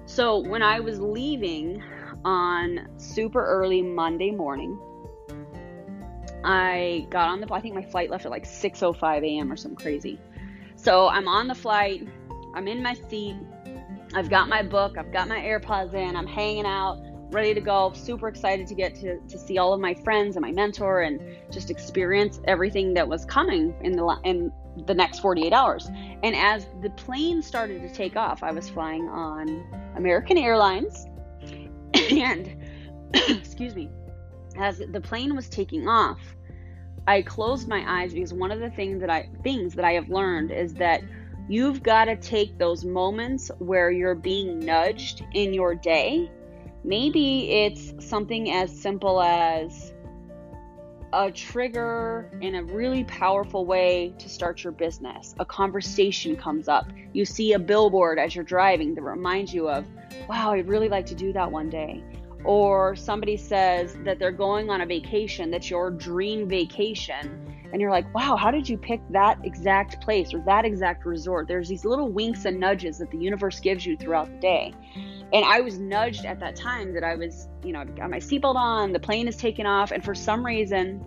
So, 0.06 0.40
when 0.40 0.62
I 0.62 0.80
was 0.80 1.00
leaving 1.00 1.82
on 2.26 2.88
super 2.98 3.46
early 3.46 3.82
Monday 3.82 4.32
morning, 4.32 4.78
I 6.44 7.08
got 7.10 7.30
on 7.30 7.40
the 7.40 7.48
I 7.54 7.62
think 7.62 7.74
my 7.74 7.84
flight 7.84 8.10
left 8.10 8.26
at 8.26 8.32
like 8.32 8.46
6:05 8.46 9.24
a.m. 9.24 9.52
or 9.52 9.56
some 9.56 9.76
crazy. 9.76 10.20
So, 10.76 11.08
I'm 11.08 11.28
on 11.28 11.48
the 11.48 11.56
flight, 11.56 12.08
I'm 12.54 12.68
in 12.68 12.84
my 12.84 12.96
seat, 12.96 13.38
I've 14.14 14.30
got 14.30 14.50
my 14.50 14.62
book, 14.62 14.98
I've 14.98 15.12
got 15.12 15.28
my 15.28 15.40
AirPods 15.40 15.94
in, 15.94 16.16
I'm 16.16 16.28
hanging 16.28 16.66
out, 16.66 17.02
ready 17.34 17.54
to 17.54 17.62
go, 17.62 17.92
super 17.94 18.28
excited 18.28 18.68
to 18.68 18.76
get 18.76 18.96
to, 18.96 19.20
to 19.20 19.38
see 19.38 19.58
all 19.58 19.74
of 19.74 19.80
my 19.80 19.94
friends 19.94 20.36
and 20.36 20.44
my 20.44 20.52
mentor 20.52 21.02
and 21.02 21.20
just 21.52 21.72
experience 21.72 22.40
everything 22.46 22.94
that 22.94 23.08
was 23.08 23.26
coming 23.26 23.74
in 23.82 23.94
the 23.94 24.20
in 24.24 24.52
the 24.86 24.94
next 24.94 25.20
48 25.20 25.54
hours. 25.54 25.90
And 26.24 26.36
as 26.36 26.68
the 26.82 26.90
plane 26.92 27.42
started 27.42 27.82
to 27.82 27.94
take 27.94 28.16
off, 28.16 28.44
I 28.44 28.52
was 28.52 28.70
flying 28.70 29.08
on 29.10 29.66
American 29.96 30.38
Airlines. 30.38 31.08
And, 32.12 32.58
excuse 33.14 33.76
me, 33.76 33.88
as 34.58 34.80
the 34.80 35.00
plane 35.00 35.36
was 35.36 35.48
taking 35.48 35.88
off, 35.88 36.20
I 37.08 37.22
closed 37.22 37.68
my 37.68 37.84
eyes 37.88 38.14
because 38.14 38.34
one 38.34 38.52
of 38.52 38.60
the 38.60 38.70
things 38.72 39.00
that 39.02 39.10
I 39.10 39.30
things 39.44 39.76
that 39.76 39.86
I 39.86 39.94
have 39.94 40.10
learned 40.10 40.52
is 40.52 40.74
that 40.76 41.04
you've 41.48 41.84
got 41.84 42.06
to 42.06 42.16
take 42.16 42.58
those 42.58 42.86
moments 42.86 43.52
where 43.60 43.92
you're 43.92 44.16
being 44.16 44.60
nudged 44.60 45.24
in 45.34 45.54
your 45.54 45.76
day. 45.76 46.32
Maybe 46.84 47.52
it's 47.52 47.94
something 48.06 48.52
as 48.52 48.76
simple 48.76 49.22
as 49.22 49.93
a 51.14 51.32
trigger 51.32 52.28
in 52.42 52.56
a 52.56 52.64
really 52.64 53.04
powerful 53.04 53.68
way 53.68 54.16
to 54.18 54.28
start 54.28 54.64
your 54.64 54.74
business. 54.74 55.36
A 55.38 55.46
conversation 55.46 56.36
comes 56.36 56.68
up. 56.68 56.92
You 57.14 57.24
see 57.24 57.54
a 57.54 57.60
billboard 57.60 58.18
as 58.18 58.34
you're 58.34 58.44
driving 58.44 58.96
that 58.96 59.04
reminds 59.04 59.54
you 59.54 59.70
of, 59.70 59.86
wow, 60.28 60.54
I'd 60.54 60.68
really 60.68 60.90
like 60.90 61.06
to 61.06 61.16
do 61.16 61.32
that 61.34 61.52
one 61.52 61.70
day. 61.70 62.04
Or 62.44 62.96
somebody 62.96 63.38
says 63.38 63.96
that 64.04 64.18
they're 64.18 64.32
going 64.32 64.72
on 64.72 64.82
a 64.82 64.88
vacation 64.88 65.52
that's 65.52 65.70
your 65.70 65.92
dream 65.92 66.50
vacation. 66.50 67.63
And 67.74 67.82
you're 67.82 67.92
like, 67.92 68.14
wow, 68.14 68.36
how 68.36 68.52
did 68.52 68.70
you 68.70 68.78
pick 68.78 69.02
that 69.10 69.40
exact 69.44 70.00
place 70.00 70.32
or 70.32 70.40
that 70.46 70.64
exact 70.64 71.06
resort? 71.06 71.48
There's 71.48 71.68
these 71.68 71.84
little 71.84 72.08
winks 72.08 72.46
and 72.46 72.60
nudges 72.60 73.00
that 73.00 73.10
the 73.10 73.18
universe 73.18 73.60
gives 73.60 73.84
you 73.84 73.98
throughout 73.98 74.28
the 74.28 74.38
day. 74.38 74.74
And 75.34 75.44
I 75.44 75.60
was 75.62 75.80
nudged 75.80 76.24
at 76.24 76.40
that 76.40 76.56
time 76.56 76.94
that 76.94 77.04
I 77.04 77.16
was, 77.16 77.48
you 77.64 77.74
know, 77.74 77.80
I've 77.80 77.96
got 77.96 78.12
my 78.12 78.20
seatbelt 78.20 78.56
on, 78.56 78.94
the 78.94 79.00
plane 79.00 79.28
is 79.28 79.36
taking 79.36 79.66
off, 79.66 79.92
and 79.92 80.06
for 80.06 80.14
some 80.14 80.46
reason, 80.46 81.04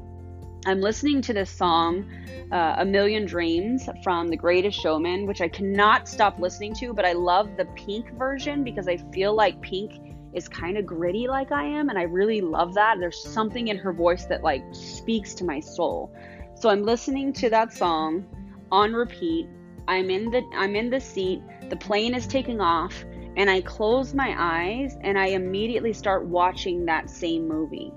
I'm 0.67 0.81
listening 0.81 1.23
to 1.23 1.33
this 1.33 1.49
song, 1.49 2.11
uh, 2.51 2.75
A 2.79 2.85
Million 2.85 3.25
Dreams 3.27 3.89
from 4.03 4.27
The 4.27 4.37
Greatest 4.37 4.81
Showman, 4.81 5.25
which 5.29 5.41
I 5.41 5.47
cannot 5.47 6.09
stop 6.09 6.41
listening 6.41 6.75
to, 6.75 6.93
but 6.93 7.05
I 7.05 7.13
love 7.13 7.57
the 7.57 7.67
pink 7.77 8.11
version 8.15 8.65
because 8.65 8.89
I 8.89 8.97
feel 9.13 9.33
like 9.37 9.61
pink 9.61 9.93
is 10.33 10.49
kind 10.49 10.77
of 10.77 10.85
gritty 10.85 11.29
like 11.29 11.53
I 11.53 11.65
am, 11.65 11.89
and 11.89 11.97
I 11.97 12.03
really 12.03 12.41
love 12.41 12.75
that. 12.75 12.99
There's 12.99 13.23
something 13.23 13.69
in 13.69 13.79
her 13.79 13.93
voice 13.93 14.25
that 14.25 14.43
like 14.43 14.65
speaks 14.73 15.35
to 15.35 15.45
my 15.45 15.61
soul. 15.61 16.13
So 16.59 16.71
I'm 16.71 16.85
listening 16.85 17.35
to 17.35 17.51
that 17.51 17.71
song 17.73 18.25
on 18.73 18.95
repeat. 18.95 19.47
I'm 19.89 20.09
in 20.09 20.31
the 20.31 20.43
I'm 20.55 20.75
in 20.75 20.89
the 20.89 21.01
seat. 21.01 21.43
The 21.69 21.77
plane 21.77 22.15
is 22.15 22.27
taking 22.27 22.63
off 22.63 23.05
and 23.37 23.51
I 23.51 23.61
close 23.61 24.15
my 24.15 24.35
eyes 24.39 24.97
and 25.03 25.19
I 25.19 25.27
immediately 25.27 25.93
start 25.93 26.25
watching 26.25 26.87
that 26.87 27.11
same 27.11 27.47
movie. 27.47 27.93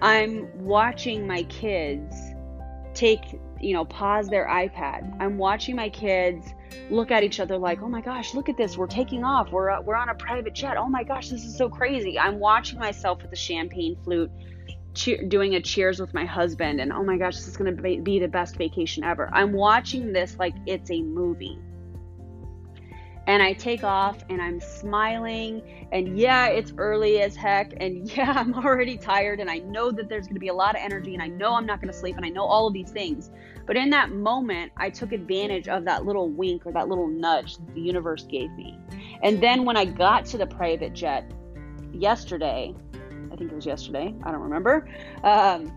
I'm 0.00 0.48
watching 0.64 1.26
my 1.26 1.42
kids 1.44 2.16
take, 2.94 3.38
you 3.60 3.74
know, 3.74 3.84
pause 3.84 4.28
their 4.28 4.46
iPad. 4.48 5.14
I'm 5.20 5.36
watching 5.36 5.76
my 5.76 5.90
kids 5.90 6.46
look 6.90 7.10
at 7.10 7.22
each 7.22 7.40
other 7.40 7.58
like, 7.58 7.82
"Oh 7.82 7.88
my 7.88 8.00
gosh, 8.00 8.32
look 8.34 8.48
at 8.48 8.56
this. 8.56 8.78
We're 8.78 8.86
taking 8.86 9.22
off. 9.22 9.52
We're 9.52 9.68
uh, 9.68 9.82
we're 9.82 9.96
on 9.96 10.08
a 10.08 10.14
private 10.14 10.54
jet. 10.54 10.78
Oh 10.78 10.88
my 10.88 11.04
gosh, 11.04 11.28
this 11.28 11.44
is 11.44 11.54
so 11.54 11.68
crazy." 11.68 12.18
I'm 12.18 12.38
watching 12.38 12.78
myself 12.78 13.20
with 13.20 13.30
the 13.30 13.36
champagne 13.36 13.98
flute 14.02 14.30
cheer, 14.96 15.22
doing 15.22 15.54
a 15.54 15.60
cheers 15.60 16.00
with 16.00 16.12
my 16.14 16.24
husband 16.24 16.80
and 16.80 16.92
oh 16.92 17.04
my 17.04 17.16
gosh, 17.16 17.36
this 17.36 17.46
is 17.46 17.56
going 17.56 17.76
to 17.76 18.02
be 18.02 18.18
the 18.18 18.28
best 18.28 18.56
vacation 18.56 19.04
ever. 19.04 19.30
I'm 19.32 19.52
watching 19.52 20.12
this 20.12 20.36
like 20.38 20.54
it's 20.66 20.90
a 20.90 21.02
movie. 21.02 21.58
And 23.28 23.42
I 23.42 23.54
take 23.54 23.82
off 23.82 24.24
and 24.30 24.40
I'm 24.40 24.60
smiling. 24.60 25.88
And 25.90 26.16
yeah, 26.16 26.46
it's 26.46 26.72
early 26.78 27.20
as 27.22 27.34
heck. 27.34 27.72
And 27.78 28.08
yeah, 28.16 28.32
I'm 28.36 28.54
already 28.54 28.96
tired. 28.96 29.40
And 29.40 29.50
I 29.50 29.58
know 29.58 29.90
that 29.90 30.08
there's 30.08 30.26
going 30.26 30.36
to 30.36 30.40
be 30.40 30.48
a 30.48 30.54
lot 30.54 30.76
of 30.76 30.80
energy. 30.80 31.12
And 31.12 31.22
I 31.22 31.26
know 31.26 31.54
I'm 31.54 31.66
not 31.66 31.80
going 31.80 31.92
to 31.92 31.98
sleep. 31.98 32.16
And 32.16 32.24
I 32.24 32.28
know 32.28 32.44
all 32.44 32.68
of 32.68 32.72
these 32.72 32.90
things. 32.90 33.30
But 33.66 33.76
in 33.76 33.90
that 33.90 34.12
moment, 34.12 34.70
I 34.76 34.90
took 34.90 35.10
advantage 35.10 35.66
of 35.66 35.84
that 35.86 36.04
little 36.04 36.28
wink 36.28 36.64
or 36.66 36.72
that 36.72 36.88
little 36.88 37.08
nudge 37.08 37.56
that 37.56 37.74
the 37.74 37.80
universe 37.80 38.24
gave 38.24 38.52
me. 38.52 38.78
And 39.24 39.42
then 39.42 39.64
when 39.64 39.76
I 39.76 39.86
got 39.86 40.24
to 40.26 40.38
the 40.38 40.46
private 40.46 40.92
jet 40.92 41.28
yesterday, 41.92 42.76
I 43.36 43.38
think 43.38 43.52
it 43.52 43.54
was 43.54 43.66
yesterday, 43.66 44.14
I 44.22 44.32
don't 44.32 44.40
remember, 44.40 44.88
um, 45.22 45.70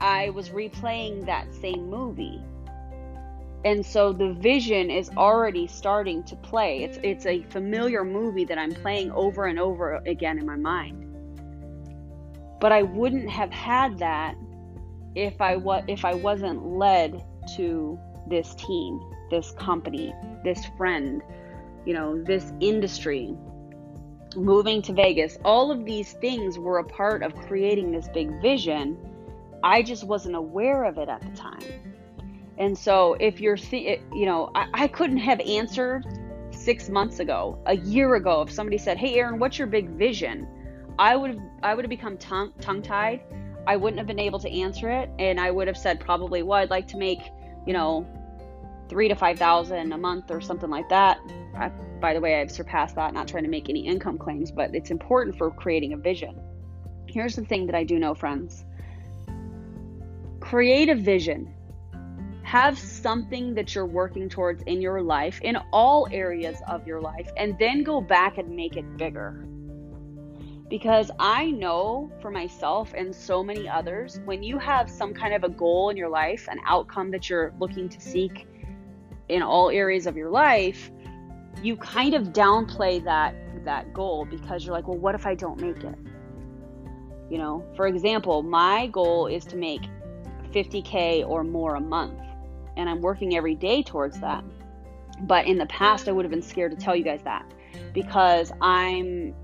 I 0.00 0.30
was 0.30 0.48
replaying 0.48 1.26
that 1.26 1.54
same 1.54 1.88
movie. 1.88 2.42
And 3.64 3.86
so 3.86 4.12
the 4.12 4.32
vision 4.32 4.90
is 4.90 5.08
already 5.10 5.68
starting 5.68 6.24
to 6.24 6.34
play. 6.34 6.82
It's 6.82 6.98
it's 7.04 7.26
a 7.26 7.44
familiar 7.50 8.04
movie 8.04 8.44
that 8.46 8.58
I'm 8.58 8.72
playing 8.72 9.12
over 9.12 9.46
and 9.46 9.60
over 9.60 9.96
again 10.06 10.38
in 10.38 10.46
my 10.46 10.56
mind. 10.56 11.04
But 12.60 12.72
I 12.72 12.82
wouldn't 12.82 13.30
have 13.30 13.52
had 13.52 13.98
that 13.98 14.34
if 15.14 15.40
I 15.40 15.54
was 15.54 15.84
if 15.86 16.04
I 16.04 16.14
wasn't 16.14 16.66
led 16.66 17.24
to 17.56 17.96
this 18.28 18.56
team, 18.56 19.00
this 19.30 19.52
company, 19.52 20.12
this 20.42 20.64
friend, 20.76 21.22
you 21.84 21.94
know, 21.94 22.20
this 22.22 22.52
industry, 22.60 23.36
moving 24.36 24.82
to 24.82 24.92
Vegas, 24.92 25.38
all 25.44 25.70
of 25.70 25.84
these 25.84 26.12
things 26.14 26.58
were 26.58 26.78
a 26.78 26.84
part 26.84 27.22
of 27.22 27.34
creating 27.34 27.90
this 27.90 28.08
big 28.08 28.40
vision. 28.40 28.98
I 29.62 29.82
just 29.82 30.04
wasn't 30.04 30.36
aware 30.36 30.84
of 30.84 30.98
it 30.98 31.08
at 31.08 31.20
the 31.22 31.36
time. 31.36 31.62
And 32.58 32.76
so, 32.76 33.14
if 33.14 33.40
you're, 33.40 33.56
th- 33.56 34.00
you 34.12 34.26
know, 34.26 34.50
I, 34.54 34.66
I 34.74 34.88
couldn't 34.88 35.18
have 35.18 35.40
answered 35.40 36.04
six 36.50 36.88
months 36.88 37.20
ago, 37.20 37.58
a 37.66 37.76
year 37.76 38.16
ago, 38.16 38.42
if 38.42 38.50
somebody 38.50 38.78
said, 38.78 38.98
"Hey, 38.98 39.14
Erin, 39.14 39.38
what's 39.38 39.58
your 39.58 39.68
big 39.68 39.90
vision?" 39.90 40.46
I 40.98 41.14
would 41.14 41.40
I 41.62 41.74
would 41.74 41.84
have 41.84 41.90
become 41.90 42.18
tongue 42.18 42.52
tongue 42.60 42.82
tied. 42.82 43.20
I 43.66 43.76
wouldn't 43.76 43.98
have 43.98 44.06
been 44.06 44.18
able 44.18 44.38
to 44.40 44.50
answer 44.50 44.90
it, 44.90 45.10
and 45.18 45.38
I 45.38 45.50
would 45.50 45.68
have 45.68 45.76
said 45.76 46.00
probably, 46.00 46.42
"Well, 46.42 46.58
I'd 46.58 46.70
like 46.70 46.88
to 46.88 46.96
make, 46.96 47.20
you 47.66 47.72
know, 47.72 48.06
three 48.88 49.08
to 49.08 49.14
five 49.14 49.38
thousand 49.38 49.92
a 49.92 49.98
month 49.98 50.30
or 50.30 50.40
something 50.40 50.70
like 50.70 50.88
that." 50.88 51.18
I, 51.54 51.70
by 52.00 52.14
the 52.14 52.20
way, 52.20 52.40
I've 52.40 52.50
surpassed 52.50 52.96
that, 52.96 53.14
not 53.14 53.28
trying 53.28 53.44
to 53.44 53.50
make 53.50 53.68
any 53.68 53.86
income 53.86 54.18
claims, 54.18 54.50
but 54.50 54.74
it's 54.74 54.90
important 54.90 55.36
for 55.36 55.50
creating 55.50 55.92
a 55.92 55.96
vision. 55.96 56.38
Here's 57.06 57.36
the 57.36 57.44
thing 57.44 57.66
that 57.66 57.74
I 57.74 57.84
do 57.84 57.98
know, 57.98 58.14
friends 58.14 58.64
create 60.40 60.88
a 60.88 60.94
vision. 60.94 61.52
Have 62.42 62.78
something 62.78 63.54
that 63.54 63.74
you're 63.74 63.84
working 63.84 64.30
towards 64.30 64.62
in 64.62 64.80
your 64.80 65.02
life, 65.02 65.40
in 65.42 65.58
all 65.72 66.08
areas 66.10 66.56
of 66.66 66.86
your 66.86 67.00
life, 67.00 67.28
and 67.36 67.58
then 67.58 67.82
go 67.82 68.00
back 68.00 68.38
and 68.38 68.56
make 68.56 68.76
it 68.76 68.96
bigger. 68.96 69.44
Because 70.70 71.10
I 71.18 71.50
know 71.50 72.10
for 72.22 72.30
myself 72.30 72.94
and 72.96 73.14
so 73.14 73.44
many 73.44 73.68
others, 73.68 74.20
when 74.24 74.42
you 74.42 74.58
have 74.58 74.90
some 74.90 75.12
kind 75.12 75.34
of 75.34 75.44
a 75.44 75.50
goal 75.50 75.90
in 75.90 75.96
your 75.98 76.08
life, 76.08 76.48
an 76.50 76.58
outcome 76.66 77.10
that 77.10 77.28
you're 77.28 77.52
looking 77.58 77.88
to 77.90 78.00
seek 78.00 78.46
in 79.28 79.42
all 79.42 79.68
areas 79.68 80.06
of 80.06 80.16
your 80.16 80.30
life, 80.30 80.90
you 81.62 81.76
kind 81.76 82.14
of 82.14 82.28
downplay 82.28 83.02
that 83.04 83.34
that 83.64 83.92
goal 83.92 84.24
because 84.24 84.64
you're 84.64 84.74
like, 84.74 84.88
well, 84.88 84.98
what 84.98 85.14
if 85.14 85.26
I 85.26 85.34
don't 85.34 85.60
make 85.60 85.82
it? 85.84 85.98
You 87.30 87.38
know, 87.38 87.64
for 87.76 87.86
example, 87.86 88.42
my 88.42 88.86
goal 88.86 89.26
is 89.26 89.44
to 89.46 89.56
make 89.56 89.82
50k 90.52 91.28
or 91.28 91.44
more 91.44 91.74
a 91.74 91.80
month, 91.80 92.18
and 92.76 92.88
I'm 92.88 93.00
working 93.00 93.36
every 93.36 93.54
day 93.54 93.82
towards 93.82 94.18
that. 94.20 94.44
But 95.22 95.46
in 95.46 95.58
the 95.58 95.66
past, 95.66 96.08
I 96.08 96.12
would 96.12 96.24
have 96.24 96.30
been 96.30 96.42
scared 96.42 96.70
to 96.70 96.76
tell 96.76 96.96
you 96.96 97.04
guys 97.04 97.20
that 97.24 97.44
because 97.92 98.52
I'm 98.60 99.34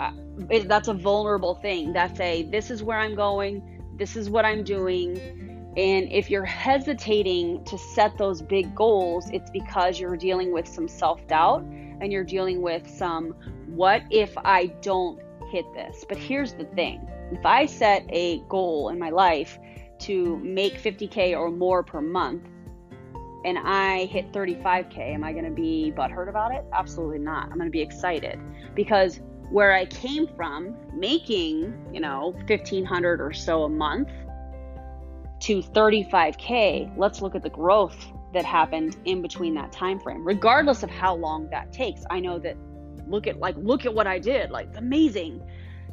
uh, 0.00 0.12
it, 0.48 0.68
that's 0.68 0.88
a 0.88 0.94
vulnerable 0.94 1.56
thing. 1.56 1.92
That's 1.92 2.18
a 2.20 2.44
this 2.44 2.70
is 2.70 2.82
where 2.82 2.98
I'm 2.98 3.14
going, 3.14 3.82
this 3.96 4.16
is 4.16 4.30
what 4.30 4.44
I'm 4.44 4.62
doing 4.62 5.47
and 5.78 6.10
if 6.10 6.28
you're 6.28 6.44
hesitating 6.44 7.62
to 7.62 7.78
set 7.78 8.18
those 8.18 8.42
big 8.42 8.74
goals, 8.74 9.30
it's 9.30 9.48
because 9.48 10.00
you're 10.00 10.16
dealing 10.16 10.52
with 10.52 10.66
some 10.66 10.88
self 10.88 11.24
doubt 11.28 11.62
and 11.62 12.12
you're 12.12 12.24
dealing 12.24 12.62
with 12.62 12.90
some, 12.90 13.32
what 13.68 14.02
if 14.10 14.36
I 14.38 14.66
don't 14.82 15.20
hit 15.52 15.72
this? 15.74 16.04
But 16.08 16.18
here's 16.18 16.52
the 16.54 16.64
thing 16.64 17.08
if 17.30 17.46
I 17.46 17.66
set 17.66 18.04
a 18.08 18.40
goal 18.48 18.88
in 18.88 18.98
my 18.98 19.10
life 19.10 19.56
to 20.00 20.38
make 20.38 20.82
50K 20.82 21.38
or 21.38 21.48
more 21.48 21.84
per 21.84 22.00
month, 22.00 22.42
and 23.44 23.56
I 23.56 24.06
hit 24.06 24.32
35K, 24.32 25.14
am 25.14 25.22
I 25.22 25.32
to 25.44 25.50
be 25.52 25.92
butthurt 25.96 26.28
about 26.28 26.52
it? 26.52 26.64
Absolutely 26.72 27.20
not. 27.20 27.44
I'm 27.44 27.56
to 27.66 27.70
be 27.70 27.82
excited 27.82 28.40
because 28.74 29.20
where 29.50 29.72
I 29.72 29.86
came 29.86 30.26
from, 30.36 30.76
making, 30.92 31.72
you 31.92 32.00
know, 32.00 32.34
1500 32.48 33.20
or 33.20 33.32
so 33.32 33.62
a 33.62 33.68
month, 33.68 34.10
to 35.48 35.62
35k 35.62 36.94
let's 36.98 37.22
look 37.22 37.34
at 37.34 37.42
the 37.42 37.48
growth 37.48 37.96
that 38.34 38.44
happened 38.44 38.98
in 39.06 39.22
between 39.22 39.54
that 39.54 39.72
time 39.72 39.98
frame 39.98 40.22
regardless 40.22 40.82
of 40.82 40.90
how 40.90 41.14
long 41.14 41.48
that 41.48 41.72
takes. 41.72 42.02
I 42.10 42.20
know 42.20 42.38
that 42.40 42.54
look 43.06 43.26
at 43.26 43.38
like 43.38 43.56
look 43.56 43.86
at 43.86 43.94
what 43.94 44.06
i 44.06 44.18
did 44.18 44.50
like 44.50 44.68
amazing. 44.76 45.42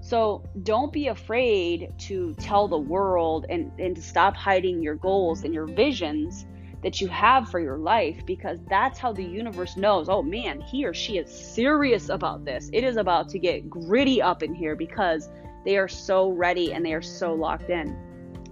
So 0.02 0.44
don't 0.63 0.91
be 0.91 1.08
afraid 1.08 1.94
to 2.00 2.34
tell 2.34 2.68
the 2.68 2.78
world 2.78 3.46
and 3.48 3.72
and 3.80 3.96
to 3.96 4.02
stop 4.02 4.36
hiding 4.36 4.84
your 4.84 4.96
goals 4.96 5.46
and 5.46 5.54
your 5.54 5.68
visions 5.68 6.46
that 6.84 7.00
you 7.00 7.08
have 7.08 7.48
for 7.48 7.62
your 7.62 7.78
life 7.78 8.26
because 8.26 8.60
that's 8.70 9.00
how 9.00 9.13
the 9.13 9.24
universe 9.24 9.78
knows 9.78 10.10
oh 10.10 10.22
man 10.22 10.60
he 10.60 10.86
or 10.86 10.94
she 10.94 11.18
is 11.18 11.32
serious 11.32 12.10
about 12.10 12.44
this. 12.44 12.70
It 12.74 12.84
is 12.84 12.98
about 12.98 13.30
to 13.30 13.39
get 13.39 13.70
gritty 13.70 14.22
up 14.22 14.44
in 14.44 14.54
here 14.54 14.76
because 14.76 15.30
they 15.63 15.78
are 15.78 15.88
so 15.88 16.28
ready 16.28 16.74
and 16.74 16.86
they 16.86 16.94
are 16.94 17.02
so 17.02 17.34
locked 17.34 17.70
in 17.70 17.98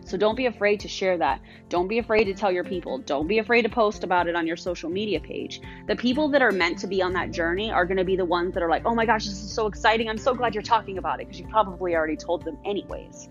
so 0.05 0.17
don't 0.17 0.35
be 0.35 0.45
afraid 0.45 0.79
to 0.81 0.87
share 0.87 1.17
that. 1.17 1.41
Don't 1.69 1.87
be 1.87 1.97
afraid 1.97 2.25
to 2.25 2.33
tell 2.33 2.51
your 2.51 2.63
people. 2.63 2.97
Don't 2.99 3.27
be 3.27 3.39
afraid 3.39 3.63
to 3.63 3.69
post 3.69 4.03
about 4.03 4.27
it 4.27 4.35
on 4.35 4.45
your 4.45 4.57
social 4.57 4.89
media 4.89 5.19
page. 5.19 5.61
The 5.87 5.95
people 5.95 6.29
that 6.29 6.41
are 6.41 6.51
meant 6.51 6.79
to 6.79 6.87
be 6.87 7.01
on 7.01 7.13
that 7.13 7.31
journey 7.31 7.71
are 7.71 7.85
going 7.85 7.97
to 7.97 8.03
be 8.03 8.15
the 8.15 8.25
ones 8.25 8.53
that 8.53 8.63
are 8.63 8.69
like, 8.69 8.85
oh 8.85 8.93
my 8.93 9.05
gosh, 9.05 9.25
this 9.25 9.41
is 9.41 9.53
so 9.53 9.67
exciting. 9.67 10.09
I'm 10.09 10.17
so 10.17 10.33
glad 10.33 10.53
you're 10.53 10.61
talking 10.61 10.97
about 10.97 11.21
it 11.21 11.27
because 11.27 11.39
you 11.39 11.47
probably 11.47 11.95
already 11.95 12.17
told 12.17 12.43
them 12.43 12.57
anyways. 12.65 13.29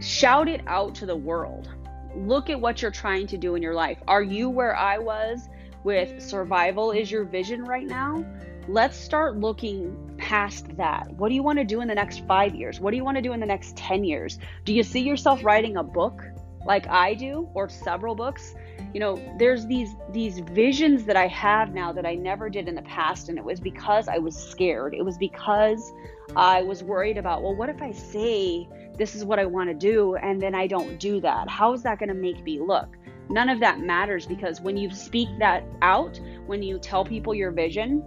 Shout 0.00 0.48
it 0.48 0.62
out 0.66 0.94
to 0.96 1.06
the 1.06 1.16
world. 1.16 1.68
Look 2.16 2.50
at 2.50 2.60
what 2.60 2.82
you're 2.82 2.90
trying 2.90 3.26
to 3.28 3.36
do 3.36 3.54
in 3.54 3.62
your 3.62 3.74
life. 3.74 3.98
Are 4.08 4.22
you 4.22 4.48
where 4.48 4.74
I 4.74 4.98
was 4.98 5.48
with 5.84 6.22
survival 6.22 6.90
is 6.90 7.10
your 7.10 7.24
vision 7.24 7.64
right 7.64 7.86
now? 7.86 8.24
let's 8.68 8.96
start 8.96 9.36
looking 9.36 10.09
past 10.30 10.76
that. 10.76 11.10
What 11.16 11.28
do 11.28 11.34
you 11.34 11.42
want 11.42 11.58
to 11.58 11.64
do 11.64 11.80
in 11.80 11.88
the 11.88 11.94
next 11.94 12.24
five 12.24 12.54
years? 12.54 12.78
What 12.78 12.92
do 12.92 12.96
you 12.96 13.02
want 13.02 13.16
to 13.16 13.20
do 13.20 13.32
in 13.32 13.40
the 13.40 13.46
next 13.46 13.76
10 13.76 14.04
years? 14.04 14.38
Do 14.64 14.72
you 14.72 14.84
see 14.84 15.00
yourself 15.00 15.42
writing 15.42 15.76
a 15.76 15.82
book 15.82 16.22
like 16.64 16.86
I 16.86 17.14
do 17.14 17.48
or 17.52 17.68
several 17.68 18.14
books? 18.14 18.54
You 18.94 19.00
know, 19.00 19.20
there's 19.40 19.66
these 19.66 19.96
these 20.12 20.38
visions 20.38 21.04
that 21.06 21.16
I 21.16 21.26
have 21.26 21.74
now 21.74 21.92
that 21.92 22.06
I 22.06 22.14
never 22.14 22.48
did 22.48 22.68
in 22.68 22.76
the 22.76 22.82
past 22.82 23.28
and 23.28 23.38
it 23.38 23.44
was 23.44 23.58
because 23.58 24.06
I 24.06 24.18
was 24.18 24.36
scared. 24.36 24.94
It 24.94 25.04
was 25.04 25.18
because 25.18 25.92
I 26.36 26.62
was 26.62 26.84
worried 26.84 27.18
about, 27.18 27.42
well, 27.42 27.56
what 27.56 27.68
if 27.68 27.82
I 27.82 27.90
say 27.90 28.68
this 28.96 29.16
is 29.16 29.24
what 29.24 29.40
I 29.40 29.46
want 29.46 29.68
to 29.68 29.74
do 29.74 30.14
and 30.14 30.40
then 30.40 30.54
I 30.54 30.68
don't 30.68 30.96
do 31.00 31.20
that? 31.22 31.50
How 31.50 31.72
is 31.72 31.82
that 31.82 31.98
going 31.98 32.08
to 32.08 32.14
make 32.14 32.44
me 32.44 32.60
look? 32.60 32.96
None 33.30 33.48
of 33.48 33.58
that 33.58 33.80
matters 33.80 34.26
because 34.26 34.60
when 34.60 34.76
you 34.76 34.90
speak 34.90 35.28
that 35.40 35.64
out, 35.82 36.20
when 36.46 36.62
you 36.62 36.78
tell 36.78 37.04
people 37.04 37.34
your 37.34 37.50
vision, 37.50 38.04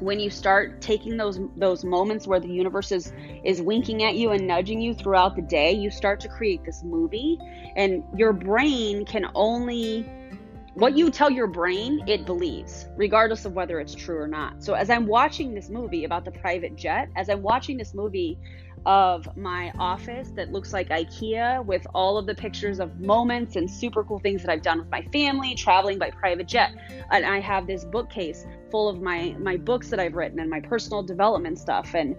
when 0.00 0.20
you 0.20 0.30
start 0.30 0.80
taking 0.80 1.16
those 1.16 1.40
those 1.56 1.84
moments 1.84 2.26
where 2.26 2.40
the 2.40 2.48
universe 2.48 2.92
is 2.92 3.12
is 3.44 3.60
winking 3.60 4.02
at 4.02 4.14
you 4.14 4.30
and 4.30 4.46
nudging 4.46 4.80
you 4.80 4.94
throughout 4.94 5.36
the 5.36 5.42
day 5.42 5.72
you 5.72 5.90
start 5.90 6.20
to 6.20 6.28
create 6.28 6.64
this 6.64 6.82
movie. 6.82 7.38
And 7.76 8.04
your 8.16 8.32
brain 8.32 9.04
can 9.04 9.30
only 9.34 10.02
what 10.74 10.96
you 10.96 11.10
tell 11.10 11.30
your 11.30 11.48
brain 11.48 12.04
it 12.06 12.24
believes 12.24 12.86
regardless 12.96 13.44
of 13.44 13.52
whether 13.52 13.80
it's 13.80 13.94
true 13.94 14.18
or 14.18 14.28
not. 14.28 14.62
So 14.62 14.74
as 14.74 14.90
i'm 14.90 15.06
watching 15.06 15.54
this 15.54 15.68
movie 15.68 16.04
about 16.04 16.24
the 16.24 16.30
private 16.30 16.76
jet 16.76 17.08
as 17.16 17.28
i'm 17.28 17.42
watching 17.42 17.76
this 17.76 17.94
movie 17.94 18.38
of 18.86 19.36
my 19.36 19.72
office 19.78 20.30
that 20.36 20.52
looks 20.52 20.72
like 20.72 20.88
IKEA 20.88 21.64
with 21.64 21.86
all 21.94 22.18
of 22.18 22.26
the 22.26 22.34
pictures 22.34 22.80
of 22.80 23.00
moments 23.00 23.56
and 23.56 23.70
super 23.70 24.04
cool 24.04 24.18
things 24.18 24.42
that 24.42 24.50
I've 24.50 24.62
done 24.62 24.78
with 24.78 24.90
my 24.90 25.02
family, 25.12 25.54
traveling 25.54 25.98
by 25.98 26.10
private 26.10 26.48
jet. 26.48 26.74
And 27.10 27.24
I 27.24 27.40
have 27.40 27.66
this 27.66 27.84
bookcase 27.84 28.46
full 28.70 28.88
of 28.88 29.00
my 29.00 29.34
my 29.38 29.56
books 29.56 29.88
that 29.90 30.00
I've 30.00 30.14
written 30.14 30.40
and 30.40 30.50
my 30.50 30.60
personal 30.60 31.02
development 31.02 31.58
stuff. 31.58 31.94
And 31.94 32.16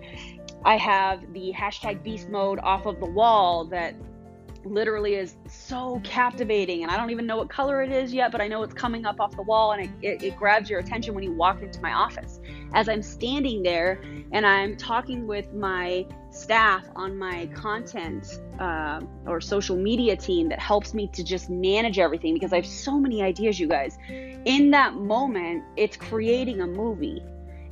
I 0.65 0.77
have 0.77 1.33
the 1.33 1.53
hashtag 1.55 2.03
beast 2.03 2.29
mode 2.29 2.59
off 2.59 2.85
of 2.85 2.99
the 2.99 3.05
wall 3.05 3.65
that 3.65 3.95
literally 4.65 5.15
is 5.15 5.35
so 5.47 6.01
captivating 6.03 6.83
and 6.83 6.91
i 6.91 6.97
don't 6.97 7.09
even 7.09 7.25
know 7.25 7.37
what 7.37 7.49
color 7.49 7.81
it 7.81 7.91
is 7.91 8.13
yet 8.13 8.31
but 8.31 8.41
i 8.41 8.47
know 8.47 8.61
it's 8.63 8.73
coming 8.73 9.05
up 9.05 9.19
off 9.19 9.35
the 9.35 9.41
wall 9.41 9.71
and 9.71 9.83
it, 9.83 9.89
it, 10.01 10.23
it, 10.23 10.37
grabs 10.37 10.69
your 10.69 10.79
attention 10.79 11.13
when 11.13 11.23
you 11.23 11.31
walk 11.31 11.61
into 11.61 11.81
my 11.81 11.93
office. 11.93 12.39
As 12.73 12.89
i'm 12.89 13.01
standing 13.01 13.63
there 13.63 14.01
and 14.31 14.45
i'm 14.45 14.77
talking 14.77 15.25
with 15.27 15.53
my 15.53 16.05
staff 16.29 16.85
on 16.95 17.17
my 17.17 17.47
content 17.47 18.39
uh, 18.59 19.01
or 19.25 19.41
social 19.41 19.75
media 19.75 20.15
team 20.15 20.49
that 20.49 20.59
helps 20.59 20.93
me 20.93 21.07
to 21.13 21.23
just 21.23 21.49
manage 21.49 21.97
everything 21.97 22.33
because 22.33 22.53
i 22.53 22.57
have 22.57 22.67
so 22.67 22.99
many 22.99 23.21
ideas 23.21 23.59
you 23.59 23.67
guys. 23.67 23.97
In 24.09 24.71
that 24.71 24.95
moment 24.95 25.63
it's 25.77 25.97
creating 25.97 26.61
a 26.61 26.67
movie 26.67 27.23